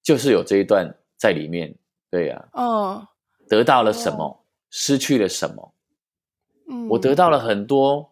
[0.02, 1.76] 就是有这一段在里面，
[2.10, 2.48] 对呀。
[2.54, 3.08] 哦，
[3.48, 5.74] 得到了什么，失去了什么？
[6.70, 8.12] 嗯，我得到了很多。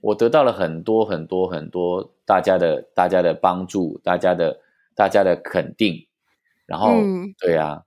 [0.00, 4.60] 我得到了很多很多很多大家的大家的帮助，大家的
[4.94, 6.06] 大家的肯定，
[6.66, 7.82] 然后、嗯、对啊，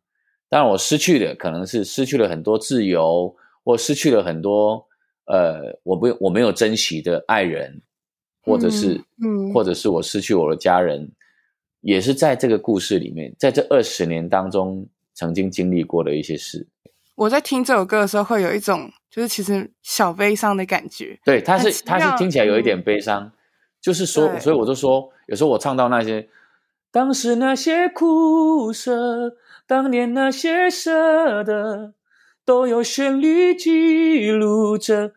[0.50, 4.88] 当然我失去的可能是失去了很多自由，或失去了很多
[5.26, 7.84] 呃，我不我没有珍惜的爱人，
[8.48, 11.12] 或者是嗯，嗯或者是我失去我的家人，
[11.82, 16.66] 也是在这个故事里面，在这二十年当中曾经经历过的一些事。
[17.16, 21.20] 我在听这首歌的时候，会有一种就是其实小悲伤的感觉。
[21.26, 23.32] 对，它是它是听起来有一点悲伤，嗯、
[23.82, 26.30] 就是说，所以我就说，有时候我唱到那些
[26.92, 29.36] 当时那些苦涩，
[29.68, 31.94] 当年那些舍得，
[32.46, 35.14] 都有旋律记录着。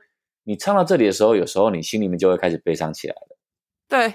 [0.51, 3.39] 你唱到这里的时候，有时候你心里面就会开始悲伤起来了。
[3.89, 4.15] 对，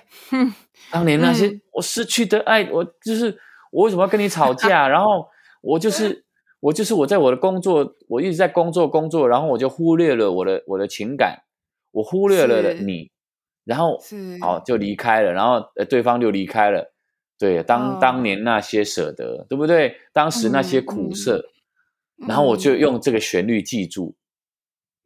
[0.91, 3.37] 当年那些我失去的爱，嗯、我就是
[3.71, 4.87] 我为什么要跟你吵架？
[4.89, 5.27] 然后
[5.61, 6.23] 我就是。
[6.61, 11.43] 我就是我在我的工作，我一直在工作工作，然后我就忽略了我的我的情感，
[11.91, 13.11] 我忽略了你，
[13.65, 16.91] 然后是好就离开了，然后呃对方就离开了，
[17.37, 19.95] 对，当、哦、当年那些舍得，对不对？
[20.11, 21.37] 当时那些苦涩，
[22.17, 24.15] 嗯、然后我就用这个旋律记住，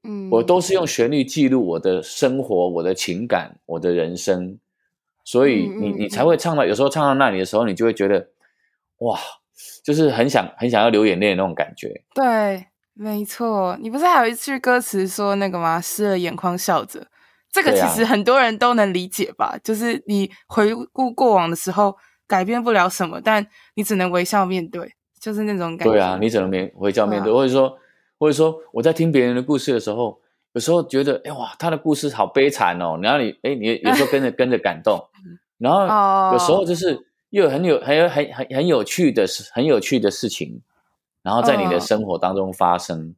[0.04, 4.58] 嗯，我都是用旋律记录我的生活、我的情感、我的人生，
[5.24, 8.30] 所以你你才会唱到，有时候唱到那里的时候，你就会觉得
[9.00, 9.20] 哇。
[9.84, 11.90] 就是很想很想要流眼泪的那种感觉。
[12.14, 13.78] 对，没错。
[13.82, 15.82] 你不是还有一句歌词说那个吗？
[15.82, 17.06] 湿了眼眶笑着。
[17.52, 19.48] 这个其实很多人都能理解吧？
[19.48, 25.94] 啊、就是你回顾过往的时候，改变不了什么，但你只能微笑面对，就是那种感觉。
[25.94, 27.76] 对啊，你只能面微笑面对，啊、或者说，
[28.20, 30.20] 或者说我在听别人的故事的时候，
[30.54, 33.00] 有时候觉得，哎哇，他的故事好悲惨哦。
[33.02, 35.00] 然后你，哎，你 有时候跟着跟着感动，
[35.58, 37.06] 然后有时候就是。
[37.32, 40.64] 又很有很有很很很有趣的事，很有趣的事情，
[41.22, 43.14] 然后在你的生活当中发生。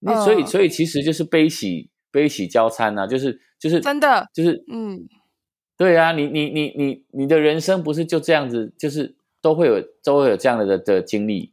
[0.00, 4.26] 那、uh, 所以所以其实就是悲喜悲喜交参呐、啊，就是就是真的。
[4.34, 5.06] 就是嗯，
[5.76, 11.52] 对啊，你你你你你的人生不是就这样子，就是都会有都会有这样的的的经历，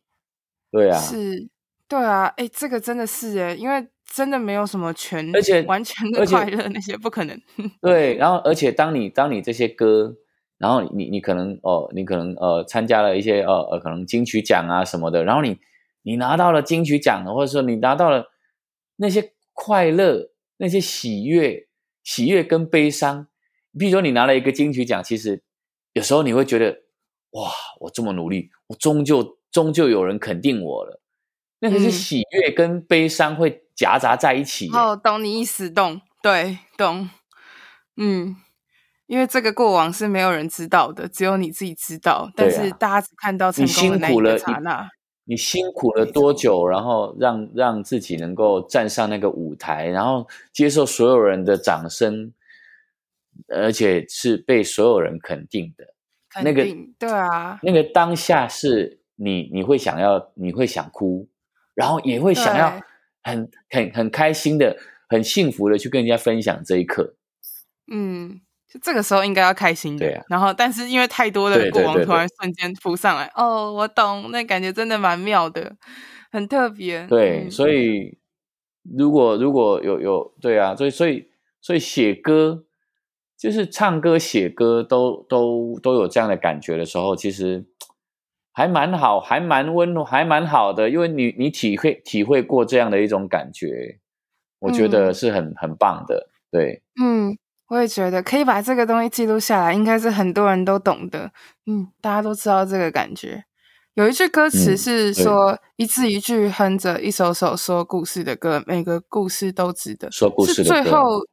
[0.72, 1.48] 对啊，是，
[1.88, 7.40] 对啊，哎，这个真的是哎，因为真的没有什么全而且完全的快乐那些不可能。
[7.82, 10.16] 对，然后而且当你当你这些歌。
[10.58, 15.60] 然后你你可能哦，你可能呃参加了一些呃呃可能金曲奖啊什么的，然后你
[16.02, 18.28] 你拿到了金曲奖，或者说你拿到了
[18.96, 21.68] 那些快乐、那些喜悦、
[22.06, 23.28] 喜悦跟悲伤。
[23.78, 25.44] 比如说你拿了一个金曲奖，其实
[25.92, 26.72] 有时候你会觉得
[27.32, 31.02] 哇，我这么努力，我终究终究有人肯定我了。
[31.60, 34.70] 那个是喜悦跟悲伤会夹杂在一起。
[34.72, 37.10] 哦，懂你意思，懂，对，懂，
[37.98, 38.36] 嗯。
[39.08, 42.32] 因为这个过往是没有人知道的，只有你自己知道。
[42.36, 44.90] 但是大家只看到成功的那一刹那。
[45.26, 46.68] 你辛苦了多久？
[46.68, 52.34] 然后让让自己能够站上那个舞台，然后接受所有人的掌声。
[53.50, 55.94] 而且是被所有人肯定的。
[56.30, 56.66] 肯定，那个
[56.98, 61.28] 对啊，那个当下是你你会想要，你会想哭，
[61.76, 62.82] 然后也会想要
[63.22, 64.76] 很很很开心的、
[65.08, 67.16] 很幸福的去跟人家分享这一刻。
[67.92, 68.42] 嗯。
[68.68, 75.76] 就这个时候应该要开心的，对啊，然后但是因为太多的过往突然瞬间浮上来，哦，我懂，那感觉真的蛮妙的，
[76.32, 77.06] 很特别。
[77.06, 78.18] 对，嗯、所以
[78.98, 81.30] 如果如果有有对啊，所以所以
[81.62, 82.66] 所以写歌
[83.38, 87.64] 就是唱歌写歌都都都有这样的感觉的时候，其实
[88.56, 94.00] 还蛮好，还蛮温暖还蛮好的，因为你你体会体会过这样的一种感觉，
[94.60, 97.38] 我觉得是很、嗯、很棒的，对，嗯。
[97.70, 101.32] 我也觉得可以把这个东西记录下来，应该是很多人都懂的。
[101.66, 103.44] 嗯，大家都知道这个感觉。
[103.96, 110.76] 有一句歌词是说：“嗯、一字一句哼着一首首说故事的歌，每个故事都值得。”说故事的歌。
[110.76, 111.28] 是最后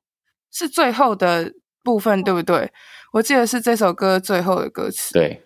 [0.50, 1.52] 是最后的
[1.84, 2.72] 部分，对不对？
[3.12, 5.12] 我记得是这首歌最后的歌词。
[5.12, 5.41] 对，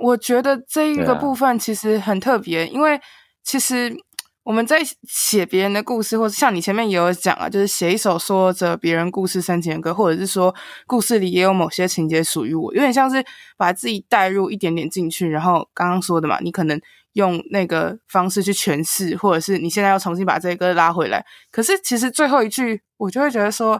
[0.00, 3.00] 我觉得这一个部分其实很特别，啊、因为
[3.42, 3.96] 其实。
[4.44, 10.54] 我们在写别人的故事，或者像你前面也有讲啊，就是写一首说着别人故事深情的歌，或者是说
[10.86, 13.22] 故事里也有某些情节属于我，有点像是
[13.58, 15.28] 把自己带入一点点进去。
[15.28, 16.80] 然后刚刚说的嘛，你可能
[17.12, 21.22] 用那个方式去诠释，或者是你现在要重新把这个歌拉回来。
[21.50, 23.78] 可是其实最后一句，我就会觉得说，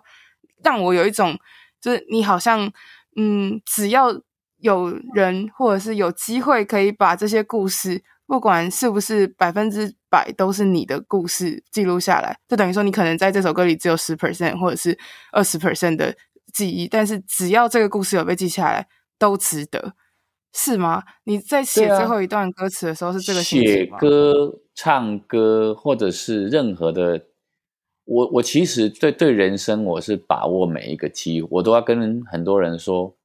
[0.63, 1.39] 让我有一种，
[1.81, 2.71] 就是你好像，
[3.17, 4.13] 嗯，只要
[4.59, 8.03] 有人或者是有机会可以把这些故事。
[8.29, 14.99] 不管是不是百分之百都是你的故事记录下来，就等于说你可能在这首歌里只有十 percent 或者是
[15.33, 16.14] 二十 percent 的
[16.53, 18.87] 记忆，但是只要这个故事有被记下来，
[19.18, 19.94] 都值得，
[20.53, 21.05] 是吗？
[21.25, 23.99] 你在写最后一段歌词的时候是这个心情吗？
[23.99, 27.25] 写歌、唱歌，或者是任何的，
[28.05, 33.16] 我我其实对对人生我是把握每一个机会，我都要跟很多人说，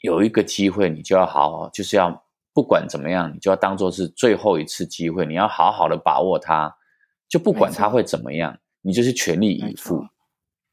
[0.00, 2.24] 有一个机会你就要好好，就是要。
[2.54, 6.74] 不管怎么样，你就要当做是最后一次机会，你要好好的把握它。
[7.28, 10.04] 就不管它会怎么样，你就是全力以赴。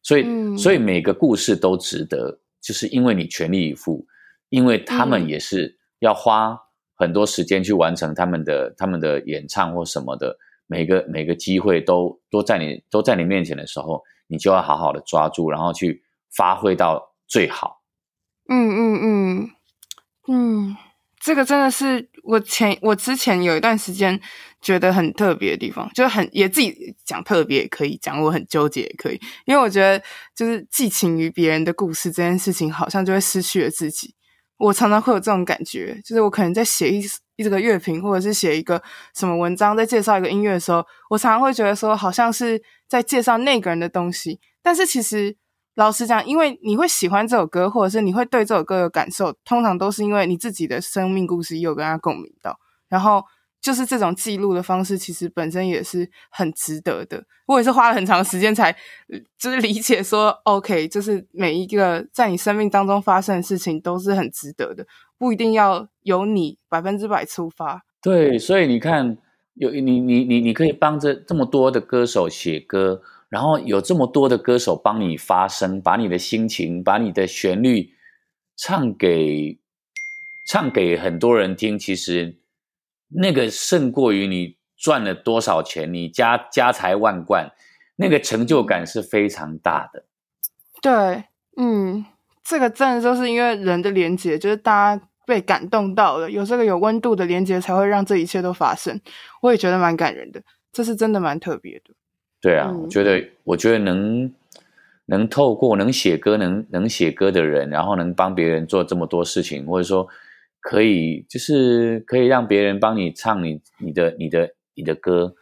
[0.01, 4.03] 所以，嗯、所以每个故事都值得，就是因为你全力以赴，
[4.49, 6.57] 因为他们也是要花
[6.95, 10.35] 很多时间去完成他们的、他们的演唱或什么的。
[10.65, 16.03] 每个每个机会都都在你都在你面前的时候，你就要好好的抓住，然后去
[16.35, 17.74] 发挥到最好。
[18.49, 19.51] 嗯嗯嗯
[20.27, 20.77] 嗯。
[21.19, 24.19] 这个真的是我前我之前有一段时间
[24.61, 29.99] 觉得很特别的地方，就很也自己讲特别也可以讲，我很纠结也可以，因为我觉得
[30.35, 34.13] 就是寄情于别人的故事这件事情，好像就会失去了自己。
[34.57, 37.03] 我常常会有这种感觉，就是我可能在写一
[37.37, 38.79] 一这个乐评，或者是写一个
[39.15, 45.37] 什么文章，在介绍一个音乐的时候，我常常会觉得说，好像是在介绍那个人的东西，但是其实。
[45.75, 52.57] 老实讲，因为你会喜欢这首歌，或者是你会对这首歌有感受，通常都是因为你自己的生命故事有跟他共鸣到。
[52.87, 53.21] 然后
[53.61, 57.25] 就是这种记录的方式，其实本身也是很值得的。
[57.45, 58.73] 我也是花了很长时间才
[59.37, 67.83] 就是理解说，OK，就是每一个在你生命当中发生的事情都是很值得的，不一定要由你百分之百出发。
[68.01, 69.17] 对，所以你看，
[69.55, 73.01] 有你你你你可以帮着这么多的歌手写歌。
[73.29, 77.91] 然后有这么多的歌手帮你发声，把你的心情、把你的旋律
[78.55, 79.59] 唱给
[80.47, 82.37] 唱给很多人听，其实
[83.09, 87.51] 那个胜过于你赚了多少钱，你家家财万贯，
[87.95, 90.05] 那个成就感是非常大的。
[90.81, 91.25] 对，
[91.57, 92.05] 嗯，
[92.43, 99.01] 这个真的就是因为人的连接，就是大家被感动到了，有这个有温度的连接，才会让这一切都发生。
[99.41, 101.95] 我也觉得蛮感人的，这是真的蛮特别的。
[102.45, 104.31] 对啊，我觉得，我觉得能
[105.07, 110.07] 能透过能写歌、能能写歌的人，然后能帮别人做这么多事情，或者说
[110.61, 115.33] 可以就是可以让别人帮你唱你你的你的你的歌，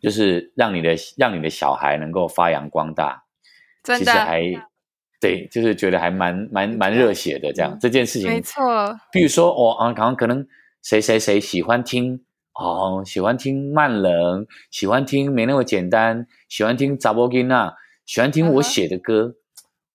[0.00, 3.24] 就是让你的让你的小孩能够发扬光大，
[3.82, 4.68] 真的其实还
[5.20, 8.96] 对，就是觉得还蛮蛮蛮热血的这样、嗯、这件事情，没错。
[9.10, 10.46] 比如说我啊，可能可能
[10.82, 12.20] 谁谁谁喜欢听。
[12.58, 19.36] 哦，喜欢听慢冷，喜欢听没那么简单，喜欢听查某囡仔，喜欢听我写的歌。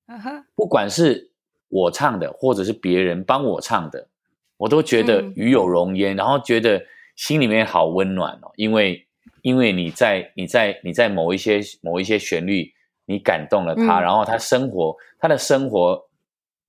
[0.08, 0.44] Uh huh.
[0.56, 1.32] 不管是
[1.68, 4.08] 我唱的，或者是别人帮我唱的，
[4.56, 6.82] 我都觉得与有荣焉，嗯、然后觉得
[7.18, 8.52] 心里面好温暖哦。
[8.56, 9.06] 因为，
[9.42, 12.72] 因为你在你在你在某一些某一些旋律，
[13.06, 16.02] 你感动了他，嗯、然后他生活他的生活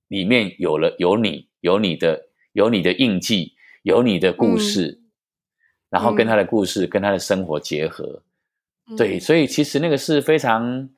[0.09, 4.99] 里面有了有你有你的有你的印记，有你的故事。
[4.99, 5.04] 嗯
[5.89, 8.21] 然后跟他的故事、嗯、跟他的生活结合，
[8.97, 10.89] 对，所以其实那个是非常，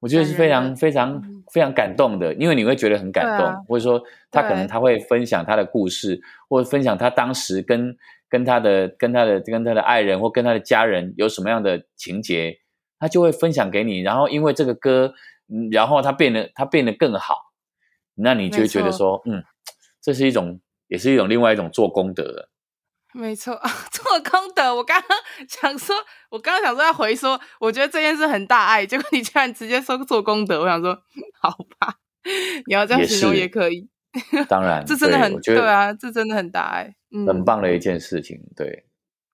[0.00, 1.22] 我觉得是非常非常
[1.52, 7.96] 非常感动的，因为你会觉得很感动，啊、或者说他可能他会分享他的故事，或者分享他当时跟
[8.28, 12.58] 跟他的跟他的跟他的爱人或跟他的家人有什么样的情节，
[12.98, 15.14] 他就会分享给你，然后因为这个歌，
[15.70, 17.36] 然后他变得他变得更好，
[18.14, 19.42] 那你就会觉得说，嗯，
[20.02, 22.48] 这是一种，也是一种另外一种做功德的。
[23.14, 23.54] 没错，
[23.92, 24.74] 做功德。
[24.74, 25.16] 我刚刚
[25.48, 25.94] 想说，
[26.30, 30.60] 我刚刚想说要回说，我觉得这件事很大爱，结果你居然直接说做功德。
[30.62, 31.00] 我想说，
[31.40, 31.94] 好吧，
[32.66, 33.88] 你要这样形容也可以。
[34.48, 38.40] 当然，这真的很对啊，这真的很大爱，嗯，很棒的一件事情。
[38.56, 38.84] 对，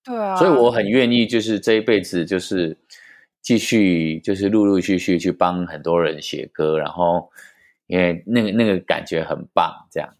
[0.05, 2.79] 对啊，所以我很愿意，就是这一辈子，就是
[3.41, 7.31] 继续，就是陆陆续续去帮很多人写歌，然后
[7.87, 10.09] 因为那个那个感觉很棒，这样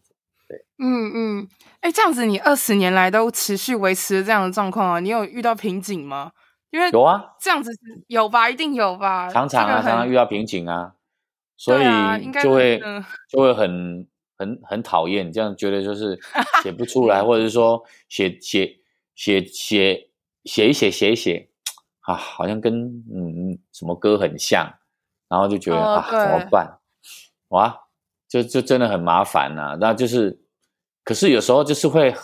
[0.51, 1.47] 对，嗯嗯。
[1.79, 4.99] 哎，这样子你二十年来都持续维持这样的状况啊？
[4.99, 6.31] 你有遇到瓶颈吗？
[6.69, 7.71] 因为有啊，这样子
[8.07, 9.29] 有吧，一定有吧。
[9.29, 10.93] 常常啊，常常遇到瓶颈啊，
[11.57, 11.85] 所以
[12.43, 12.79] 就会
[13.29, 16.19] 就会很很很讨厌，这样觉得就是
[16.61, 18.79] 写不出来，或者是说写写
[19.15, 20.09] 写写
[20.45, 21.49] 写一写写一写
[22.01, 24.71] 啊，好像跟嗯什么歌很像，
[25.27, 26.77] 然后就觉得啊怎么办？
[27.49, 27.75] 哇，
[28.29, 30.40] 就就真的很麻烦呐，那就是。
[31.11, 32.15] 可是有时候就是会，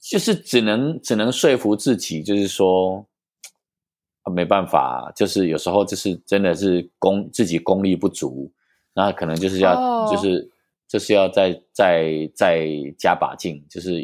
[0.00, 3.06] 就是只能只能说服自己，就是说，
[4.22, 8.50] 啊，没办法，就是有时候就是真的是功自己功力不足，
[8.94, 10.10] 那可能就是要、oh.
[10.10, 10.50] 就是
[10.88, 14.00] 就是要再再再加把劲，就是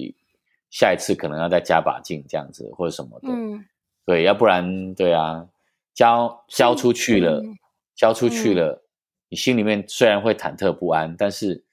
[0.69, 3.65] 下一次可能要再加把劲这样子或者什么的，嗯，
[4.05, 5.49] 对，要不然对啊，
[5.95, 7.57] 交交出去了，嗯、
[7.95, 8.83] 交出去了，嗯、
[9.31, 11.65] 你心里面虽然会忐忑不安，但是。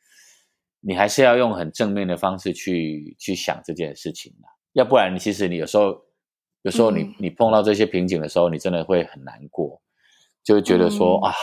[0.85, 4.33] 你还是要用很正面的方式去去想这件事情，
[4.73, 6.03] 要不然，其实你有时候，
[6.63, 9.81] 有时候你、嗯、你碰到这些瓶颈的时候，你真的会很难过，
[10.43, 11.33] 就会觉得说、嗯、啊，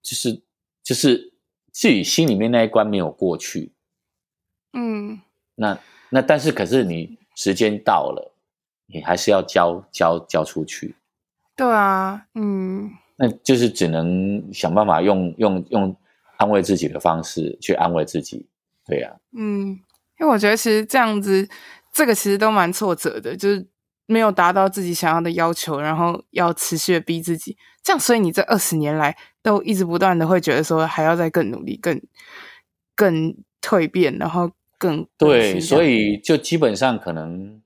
[0.00, 0.42] 就是
[0.82, 1.34] 就是
[1.70, 3.72] 自己心里面那一关没有过去，
[4.72, 5.20] 嗯，
[5.54, 5.78] 那
[6.08, 8.32] 那但是可是你时间到了，
[8.86, 10.96] 你还是要交交交出去，
[11.54, 15.82] 对啊，嗯，那就是只能想办法用用用。
[15.82, 15.96] 用
[16.38, 18.48] 安慰自己的方式去安慰自己，
[18.86, 19.78] 对呀、啊，嗯，
[20.18, 21.48] 因为我觉得其实这样子，
[21.92, 23.66] 这个其实都蛮挫折的，就是
[24.06, 32.00] 没有达到自己想要的要求，然后要持续的逼自己，这样，所以你这二十年来都一直不断的会觉得说还要再更努力、更
[32.94, 37.60] 更蜕变，然后更对，所以就基本上可能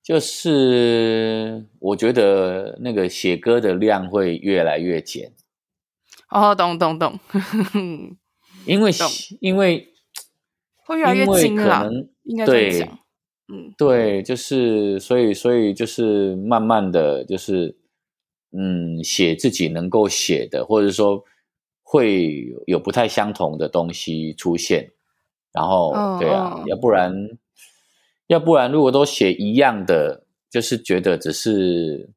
[0.00, 5.32] 就是我觉得那个写歌的量会越来越减。
[6.34, 7.18] 哦，懂懂懂，
[8.66, 8.90] 因为
[9.40, 9.88] 因为
[10.84, 11.88] 会越来越精了，
[12.24, 12.98] 应该这样讲，
[13.46, 17.78] 嗯，对，就是所以所以就是慢慢的就是
[18.50, 21.22] 嗯，写自己能够写的，或者说
[21.84, 24.90] 会有不太相同的东西出现，
[25.52, 27.14] 然后、哦、对啊，哦、要不然
[28.26, 32.10] 要不然如果都写一样的，就是觉得只是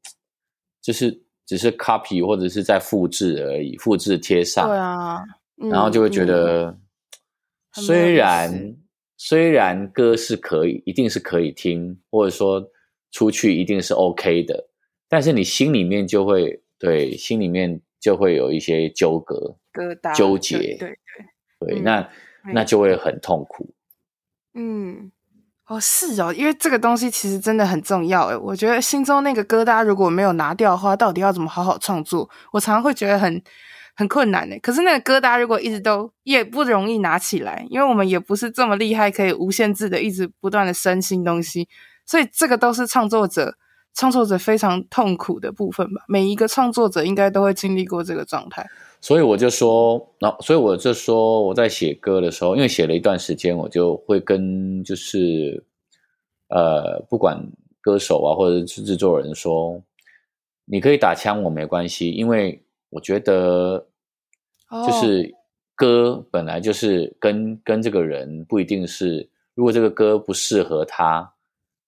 [0.82, 1.27] 就是。
[1.48, 4.68] 只是 copy 或者是在复制而已，复制贴上。
[4.68, 5.24] 对啊，
[5.60, 8.76] 嗯、然后就会觉得，嗯、虽然
[9.16, 12.70] 虽然歌是可以，一定是可以听，或者说
[13.12, 14.68] 出去一定是 OK 的，
[15.08, 20.98] 但是你心里面就会对，心里面就会有一些纠葛、疙瘩、纠结，对对
[21.60, 22.02] 对，对，那、
[22.44, 23.74] 嗯、那就会很痛苦。
[24.54, 25.12] 嗯。
[25.68, 28.38] 哦，是哦，因为这个东西其实真的很重要诶。
[28.38, 32.30] 我觉得心中那个疙瘩如果没有拿掉的话，到底要怎么好好创作？
[32.54, 33.42] 我常常会觉得很
[33.94, 34.58] 很困难诶。
[34.60, 41.68] 可是那个疙瘩如果一直都也不容易拿起来，因为我们也不是这么厉害，可以无限制的一直不断的生新东西。
[42.06, 43.58] 所以这个都是创作者
[43.94, 46.02] 创作者非常痛苦的部分吧。
[46.08, 48.66] 每一个创作者应该都会经历过这个状态。
[49.00, 55.64] 所以我就说，那所以我就说，我在写歌的时候，因为写了一段时间，我就会跟就是，
[56.50, 57.40] 呃，不管
[57.80, 59.82] 歌手啊，或者是制作人说，
[60.66, 63.88] 你可以打枪我没关系，因为我觉得，
[64.86, 65.34] 就是
[65.76, 67.58] 歌本来就是跟、oh.
[67.64, 71.34] 跟这个人不一定是，如果这个歌不适合他，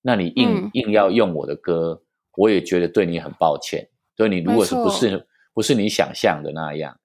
[0.04, 2.02] 那你硬、嗯、硬要用我的歌，
[2.38, 3.90] 我也觉得对你很抱歉。
[4.16, 5.26] 所以你如果是不是？
[5.60, 6.98] 不是你想象的那样，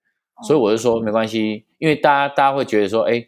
[0.46, 3.26] 所以我就说没关系，因为大家大家会觉得说，哎，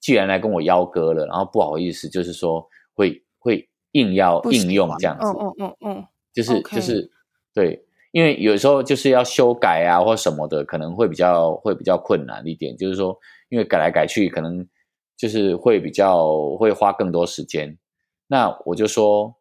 [0.00, 7.10] 既然来跟我邀歌了，然后不好意思，就是说会会硬要应用这样子，嗯嗯嗯嗯，就是就是
[7.54, 13.18] 对，因为有时候就是要修改啊或什么的，可能会比较会比较困难一点，就是说
[13.48, 14.68] 因为改来改去，可能
[15.16, 17.78] 就是会比较会花更多时间。
[18.26, 19.36] 那我就说，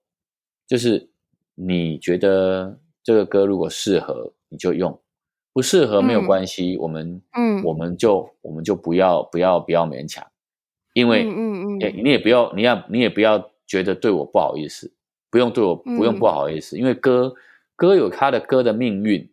[0.66, 1.10] 就是
[1.56, 4.98] 你觉得这个歌如果适合，你就用。
[5.56, 10.28] 不适合没有关系，嗯、我们嗯，我们就我们就不要不要不要勉强，
[10.92, 14.92] 因为嗯嗯嗯，你也不要你要你也不要觉得对我不好意思，
[15.32, 17.34] 不用对我不用不好意思，嗯、因为歌
[17.78, 19.32] 歌有他的歌的命运，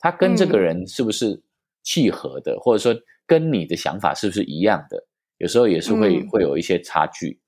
[0.00, 1.40] 他跟这个人是不是
[1.84, 5.06] 契合的，嗯、或者说跟你的想法是不是一样的，
[5.38, 7.38] 有时候也是会、嗯、会有一些差距。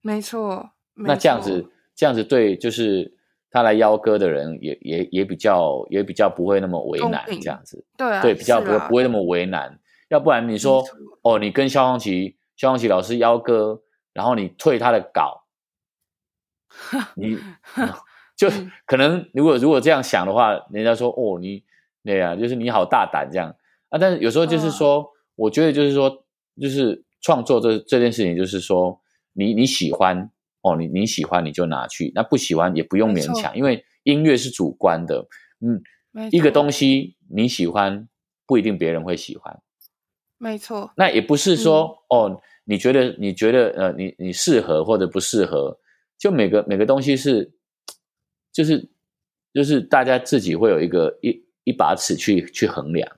[0.00, 3.16] 没错，那这样子这样子对就是。
[3.52, 9.78] 他来邀歌的人也也也比较也比较不会那么为难这样子，对啊，对，比较不会不会那么为难。
[10.08, 10.82] 要不然你说
[11.20, 13.82] 哦，你跟萧煌奇萧煌奇老师邀歌，
[14.14, 15.44] 然后你退他的稿，
[17.14, 17.38] 你
[18.34, 18.48] 就
[18.86, 21.62] 可能如果如果这样想的话，人家说哦，你
[22.00, 23.54] 那样就是你好大胆这样
[23.90, 23.98] 啊。
[23.98, 26.24] 但是有时候就是说，我觉得就是说，
[26.58, 28.98] 就是创作这这件事情，就是说
[29.34, 30.30] 你你喜欢。
[30.62, 35.26] 哦，你你喜欢你就拿去，那不喜欢也不用勉强，因为音乐是主观的。
[35.60, 35.82] 嗯，
[36.30, 38.08] 一个东西你喜欢
[38.46, 39.60] 不一定别人会喜欢。
[40.38, 40.92] 没错。
[40.96, 45.78] 那也不是说、嗯、哦，你觉得你觉得呃，你你适合或者不适合，
[46.18, 47.52] 就每个每个东西是，
[48.52, 48.88] 就是
[49.52, 53.08] 就是大家自己会有一个一一把尺去去衡量。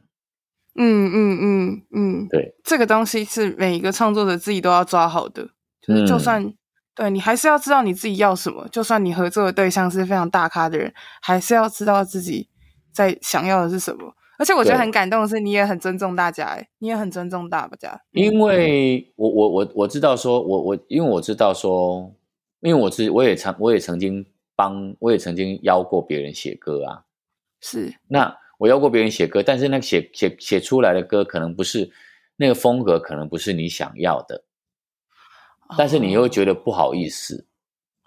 [0.77, 5.49] 嗯嗯嗯嗯，对，这个东西是每一个创作者自己都要抓好的，
[5.81, 6.55] 就是就算、嗯。
[6.95, 12.49] 对，你还是要知道你自己要什么，就算你合作的对象是非常大咖的人，还是要知道自己
[12.93, 14.15] 在想要的是什么。
[14.37, 18.01] 而且我觉得很感动的是，你也很尊重大家，哎，你也很尊重大家。
[18.11, 22.13] 因为我我我我知道说，我我因为我知道说，
[22.61, 24.27] 因为我是我也曾我也曾经
[24.57, 27.05] 帮我也曾经邀过别人写歌啊，
[27.61, 27.95] 是。
[28.09, 31.91] 那我邀过别人写歌，但是那个写写写出来的歌可能不是
[32.37, 34.45] 那个风格，可能不是你想要的。
[35.79, 37.47] 但是你又觉得不好意思，哦、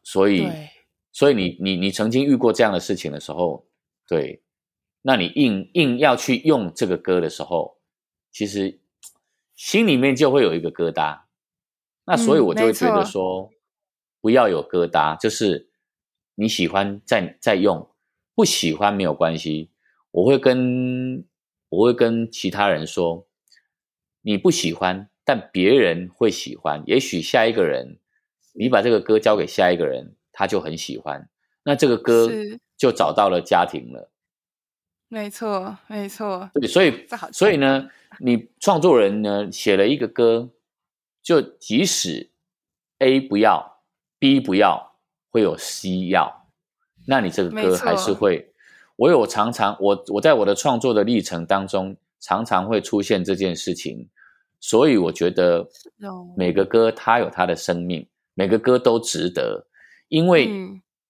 [0.04, 0.48] 所以，
[1.12, 3.66] 所以你你你曾经遇过这样的事情的时候，
[4.08, 4.44] 对，
[5.02, 7.80] 那你硬硬要去用这个歌的时候，
[8.32, 8.80] 其实
[9.56, 11.22] 心里面就会有一个疙瘩。
[12.06, 13.50] 那所以我就会觉得说，
[14.22, 15.70] 不要有疙瘩，就是
[16.36, 17.90] 你喜欢再再用，
[18.36, 19.72] 不喜欢没有关系。
[20.12, 21.26] 我会跟
[21.70, 23.28] 我会跟其他人说，
[24.22, 25.10] 你不喜欢。
[25.28, 27.98] 但别人会喜欢，也许下一个人，
[28.54, 31.28] 你把这个歌交给下一个人，他就很喜欢，
[31.64, 32.32] 那这个歌
[32.78, 34.10] 就找到了家庭了。
[35.10, 36.50] 没错，没错。
[36.54, 37.90] 对，所以，所以呢，
[38.22, 40.50] 你创作人呢写了一个歌，
[41.22, 42.30] 就即使
[43.00, 43.82] A 不要
[44.20, 44.96] ，B 不要，
[45.30, 46.48] 会有 C 要，
[47.06, 48.54] 那你这个歌还是会。
[48.96, 54.08] 我有常常，我我在我的创作的历程当中，常常会出现这件事情。
[54.60, 55.68] 所以我觉得
[56.36, 59.68] 每个歌它有它的生命，每个歌都值得，
[60.08, 60.50] 因为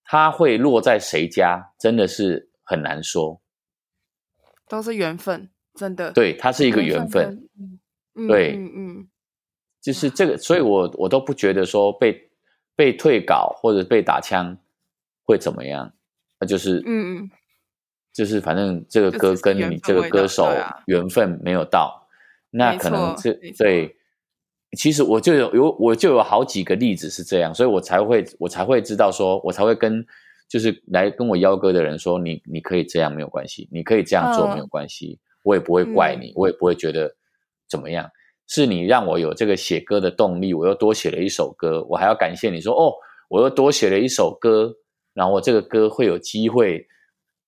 [0.04, 3.42] 它会落在谁家，真的是很难说。
[4.68, 6.12] 都是缘分，真的。
[6.12, 7.48] 对，它是一个缘分。
[8.16, 9.08] 嗯，对，嗯嗯，
[9.82, 12.30] 就是这个，所以我我都不觉得说被
[12.76, 14.58] 被退稿或者被打枪
[15.24, 15.94] 会怎么样，
[16.40, 17.32] 那就是嗯嗯，
[18.14, 20.52] 就是反正这个歌跟你这个歌手
[20.88, 21.97] 缘分没有到。
[22.50, 23.96] 那可能是对，
[24.78, 30.06] 其实我就有有我就有好几个例子是这样，所以我才会我才会知道说，我才会跟
[30.48, 37.14] 就是来跟我邀歌的人说，你你可以这样没有关系，你可以这样做没有关系，嗯、我也不会怪你，我也不会觉得
[37.70, 38.10] 怎么样，
[38.48, 42.94] 是你让我有这个写歌的动力，我又多写了一首歌，我还要感谢你说哦，
[43.30, 44.74] 我又多写了一首歌，
[45.14, 46.88] 然后我这个歌会有机会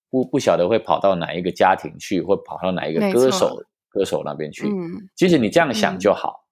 [0.10, 3.64] 不不晓得会跑到哪一个家庭去，或跑到哪一个歌手。
[3.90, 6.46] 歌手那边去，嗯，其实你这样想就好。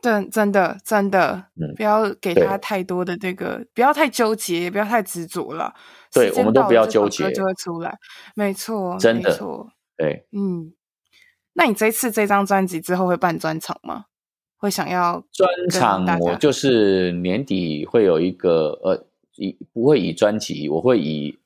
[0.00, 5.72] 真、嗯、真的真的，嗯，不要给他太多的这个，不要太纠结，也不要太执着了。
[6.12, 7.96] 对，我们都不要纠结，就会出来。
[8.34, 10.72] 没错，真的，没错，对，嗯。
[11.54, 14.06] 那你这次这张专辑之后会办专场吗？
[14.56, 16.18] 会想要专场？
[16.18, 21.38] 我就是年底会有一个，呃，以不会以专辑，我会以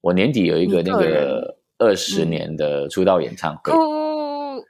[0.00, 3.72] 我年底有一个那个二十年的出道演唱会。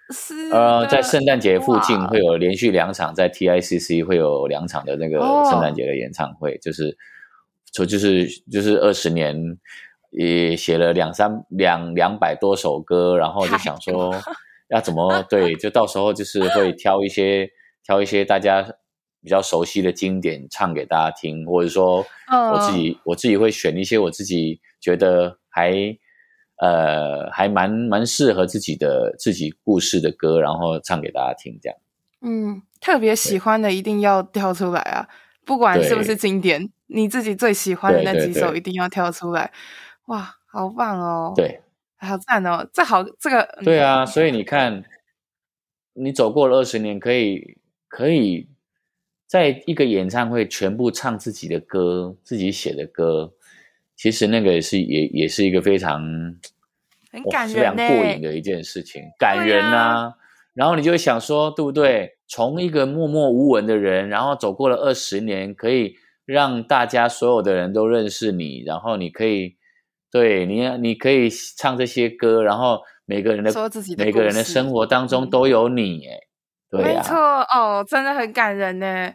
[0.09, 5.19] 嗯是呃，在圣诞节附近会有连续两场，在 TICC 会有两场的那个
[5.51, 6.97] 圣诞节的演唱会，哦、就是，
[7.73, 9.37] 就就是就是二十年，
[10.13, 14.15] 也写了两三两两百多首歌，然后就想说
[14.69, 17.51] 要怎么对，就到时候就是会挑一些
[17.85, 18.63] 挑一些大家
[19.25, 22.07] 比较熟悉的经典唱给大家听，或者说
[22.53, 25.99] 我自己、哦、我自己会选一些我自己觉得还。
[26.59, 31.79] 呃，还蛮蛮适合自己的自己故事的歌，然后唱给大家听，这样。
[32.23, 35.09] 嗯，特别喜欢的一定要跳出来啊！
[35.45, 39.53] 不管是不是经典，你自己最喜欢的那几首一定要跳出来。
[40.07, 41.33] 哇，好棒哦！
[41.37, 41.61] 对，
[41.99, 42.67] 好赞哦！
[42.73, 44.83] 这好，这个对啊，所以你看，
[45.93, 48.49] 你走过了二十年，可以可以
[49.27, 53.35] 在一个演唱会全部唱自己的歌，自己写的歌，
[53.97, 56.01] 其实那个也是也也是一个非常
[57.11, 59.79] 很感人、非常过瘾的一件事情，感人啊！
[59.79, 60.13] 啊
[60.55, 62.19] 然后你就会想说，对不对？
[62.29, 69.57] 从一个默默无闻的人，然后走过了二十年，可以让大家所有的人都认识你，然后你可以。
[70.09, 73.53] 对你，你可以唱这些歌，然后每个人的，
[73.99, 76.17] 每个人的生活当中都有你，哎，
[76.71, 79.13] 对呀、啊，没错哦，真的很感人呢，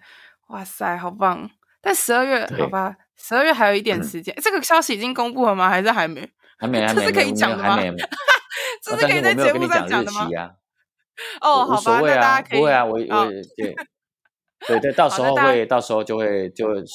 [0.50, 1.50] 哇塞，好棒！
[1.82, 5.70] 但十二月，好吧，十二月还有一点时间，嗯、这个消息已经公布了吗？
[5.70, 6.28] 还是还没？
[6.58, 7.78] 还没， 还没， 这是可以讲的吗？
[8.84, 10.28] 这是可以在节目上讲的吗？
[11.40, 12.98] 哦，好吧，那大家可以，不会啊，我我
[13.56, 13.76] 对
[14.68, 16.86] 对对， 到时候会，到时候就会就是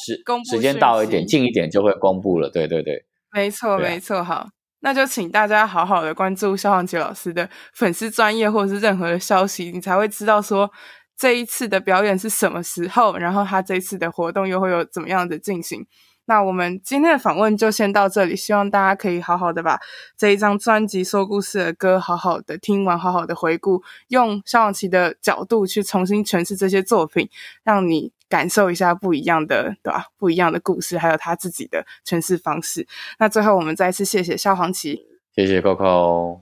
[0.51, 3.05] 时间到一点近一点就会公布了，对对对。
[3.33, 4.49] 没错，没错，好，
[4.81, 10.71] 那就请大家好好的关注肖煌杰老师的粉丝专业或者是任何的消息，你才会知道说
[11.17, 15.87] 这一次的表演是什么时候，然后他这一次的活动又会有怎么样的进行。
[16.27, 19.81] 那我们今天的访问就先到这里，希望大家可以好好的把
[20.17, 27.29] 这一张专辑说故事的歌好好的听完，好好的回顾，用萧煌奇的角度去重新诠释这些作品，
[27.63, 30.07] 让你感受一下不一样的，对吧？
[30.17, 32.87] 不一样的故事，还有他自己的诠释方式。
[33.19, 36.41] 那最后我们再次谢谢萧煌奇，谢谢 Coco。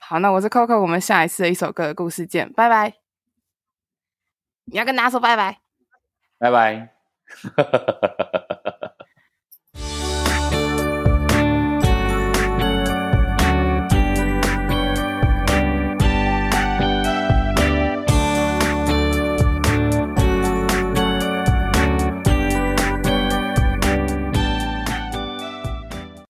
[0.00, 2.94] 好，那我是 Coco，我们下一次的一首歌的故事见，拜拜。
[4.64, 5.60] 你要跟大家说拜拜，
[6.38, 6.90] 拜拜。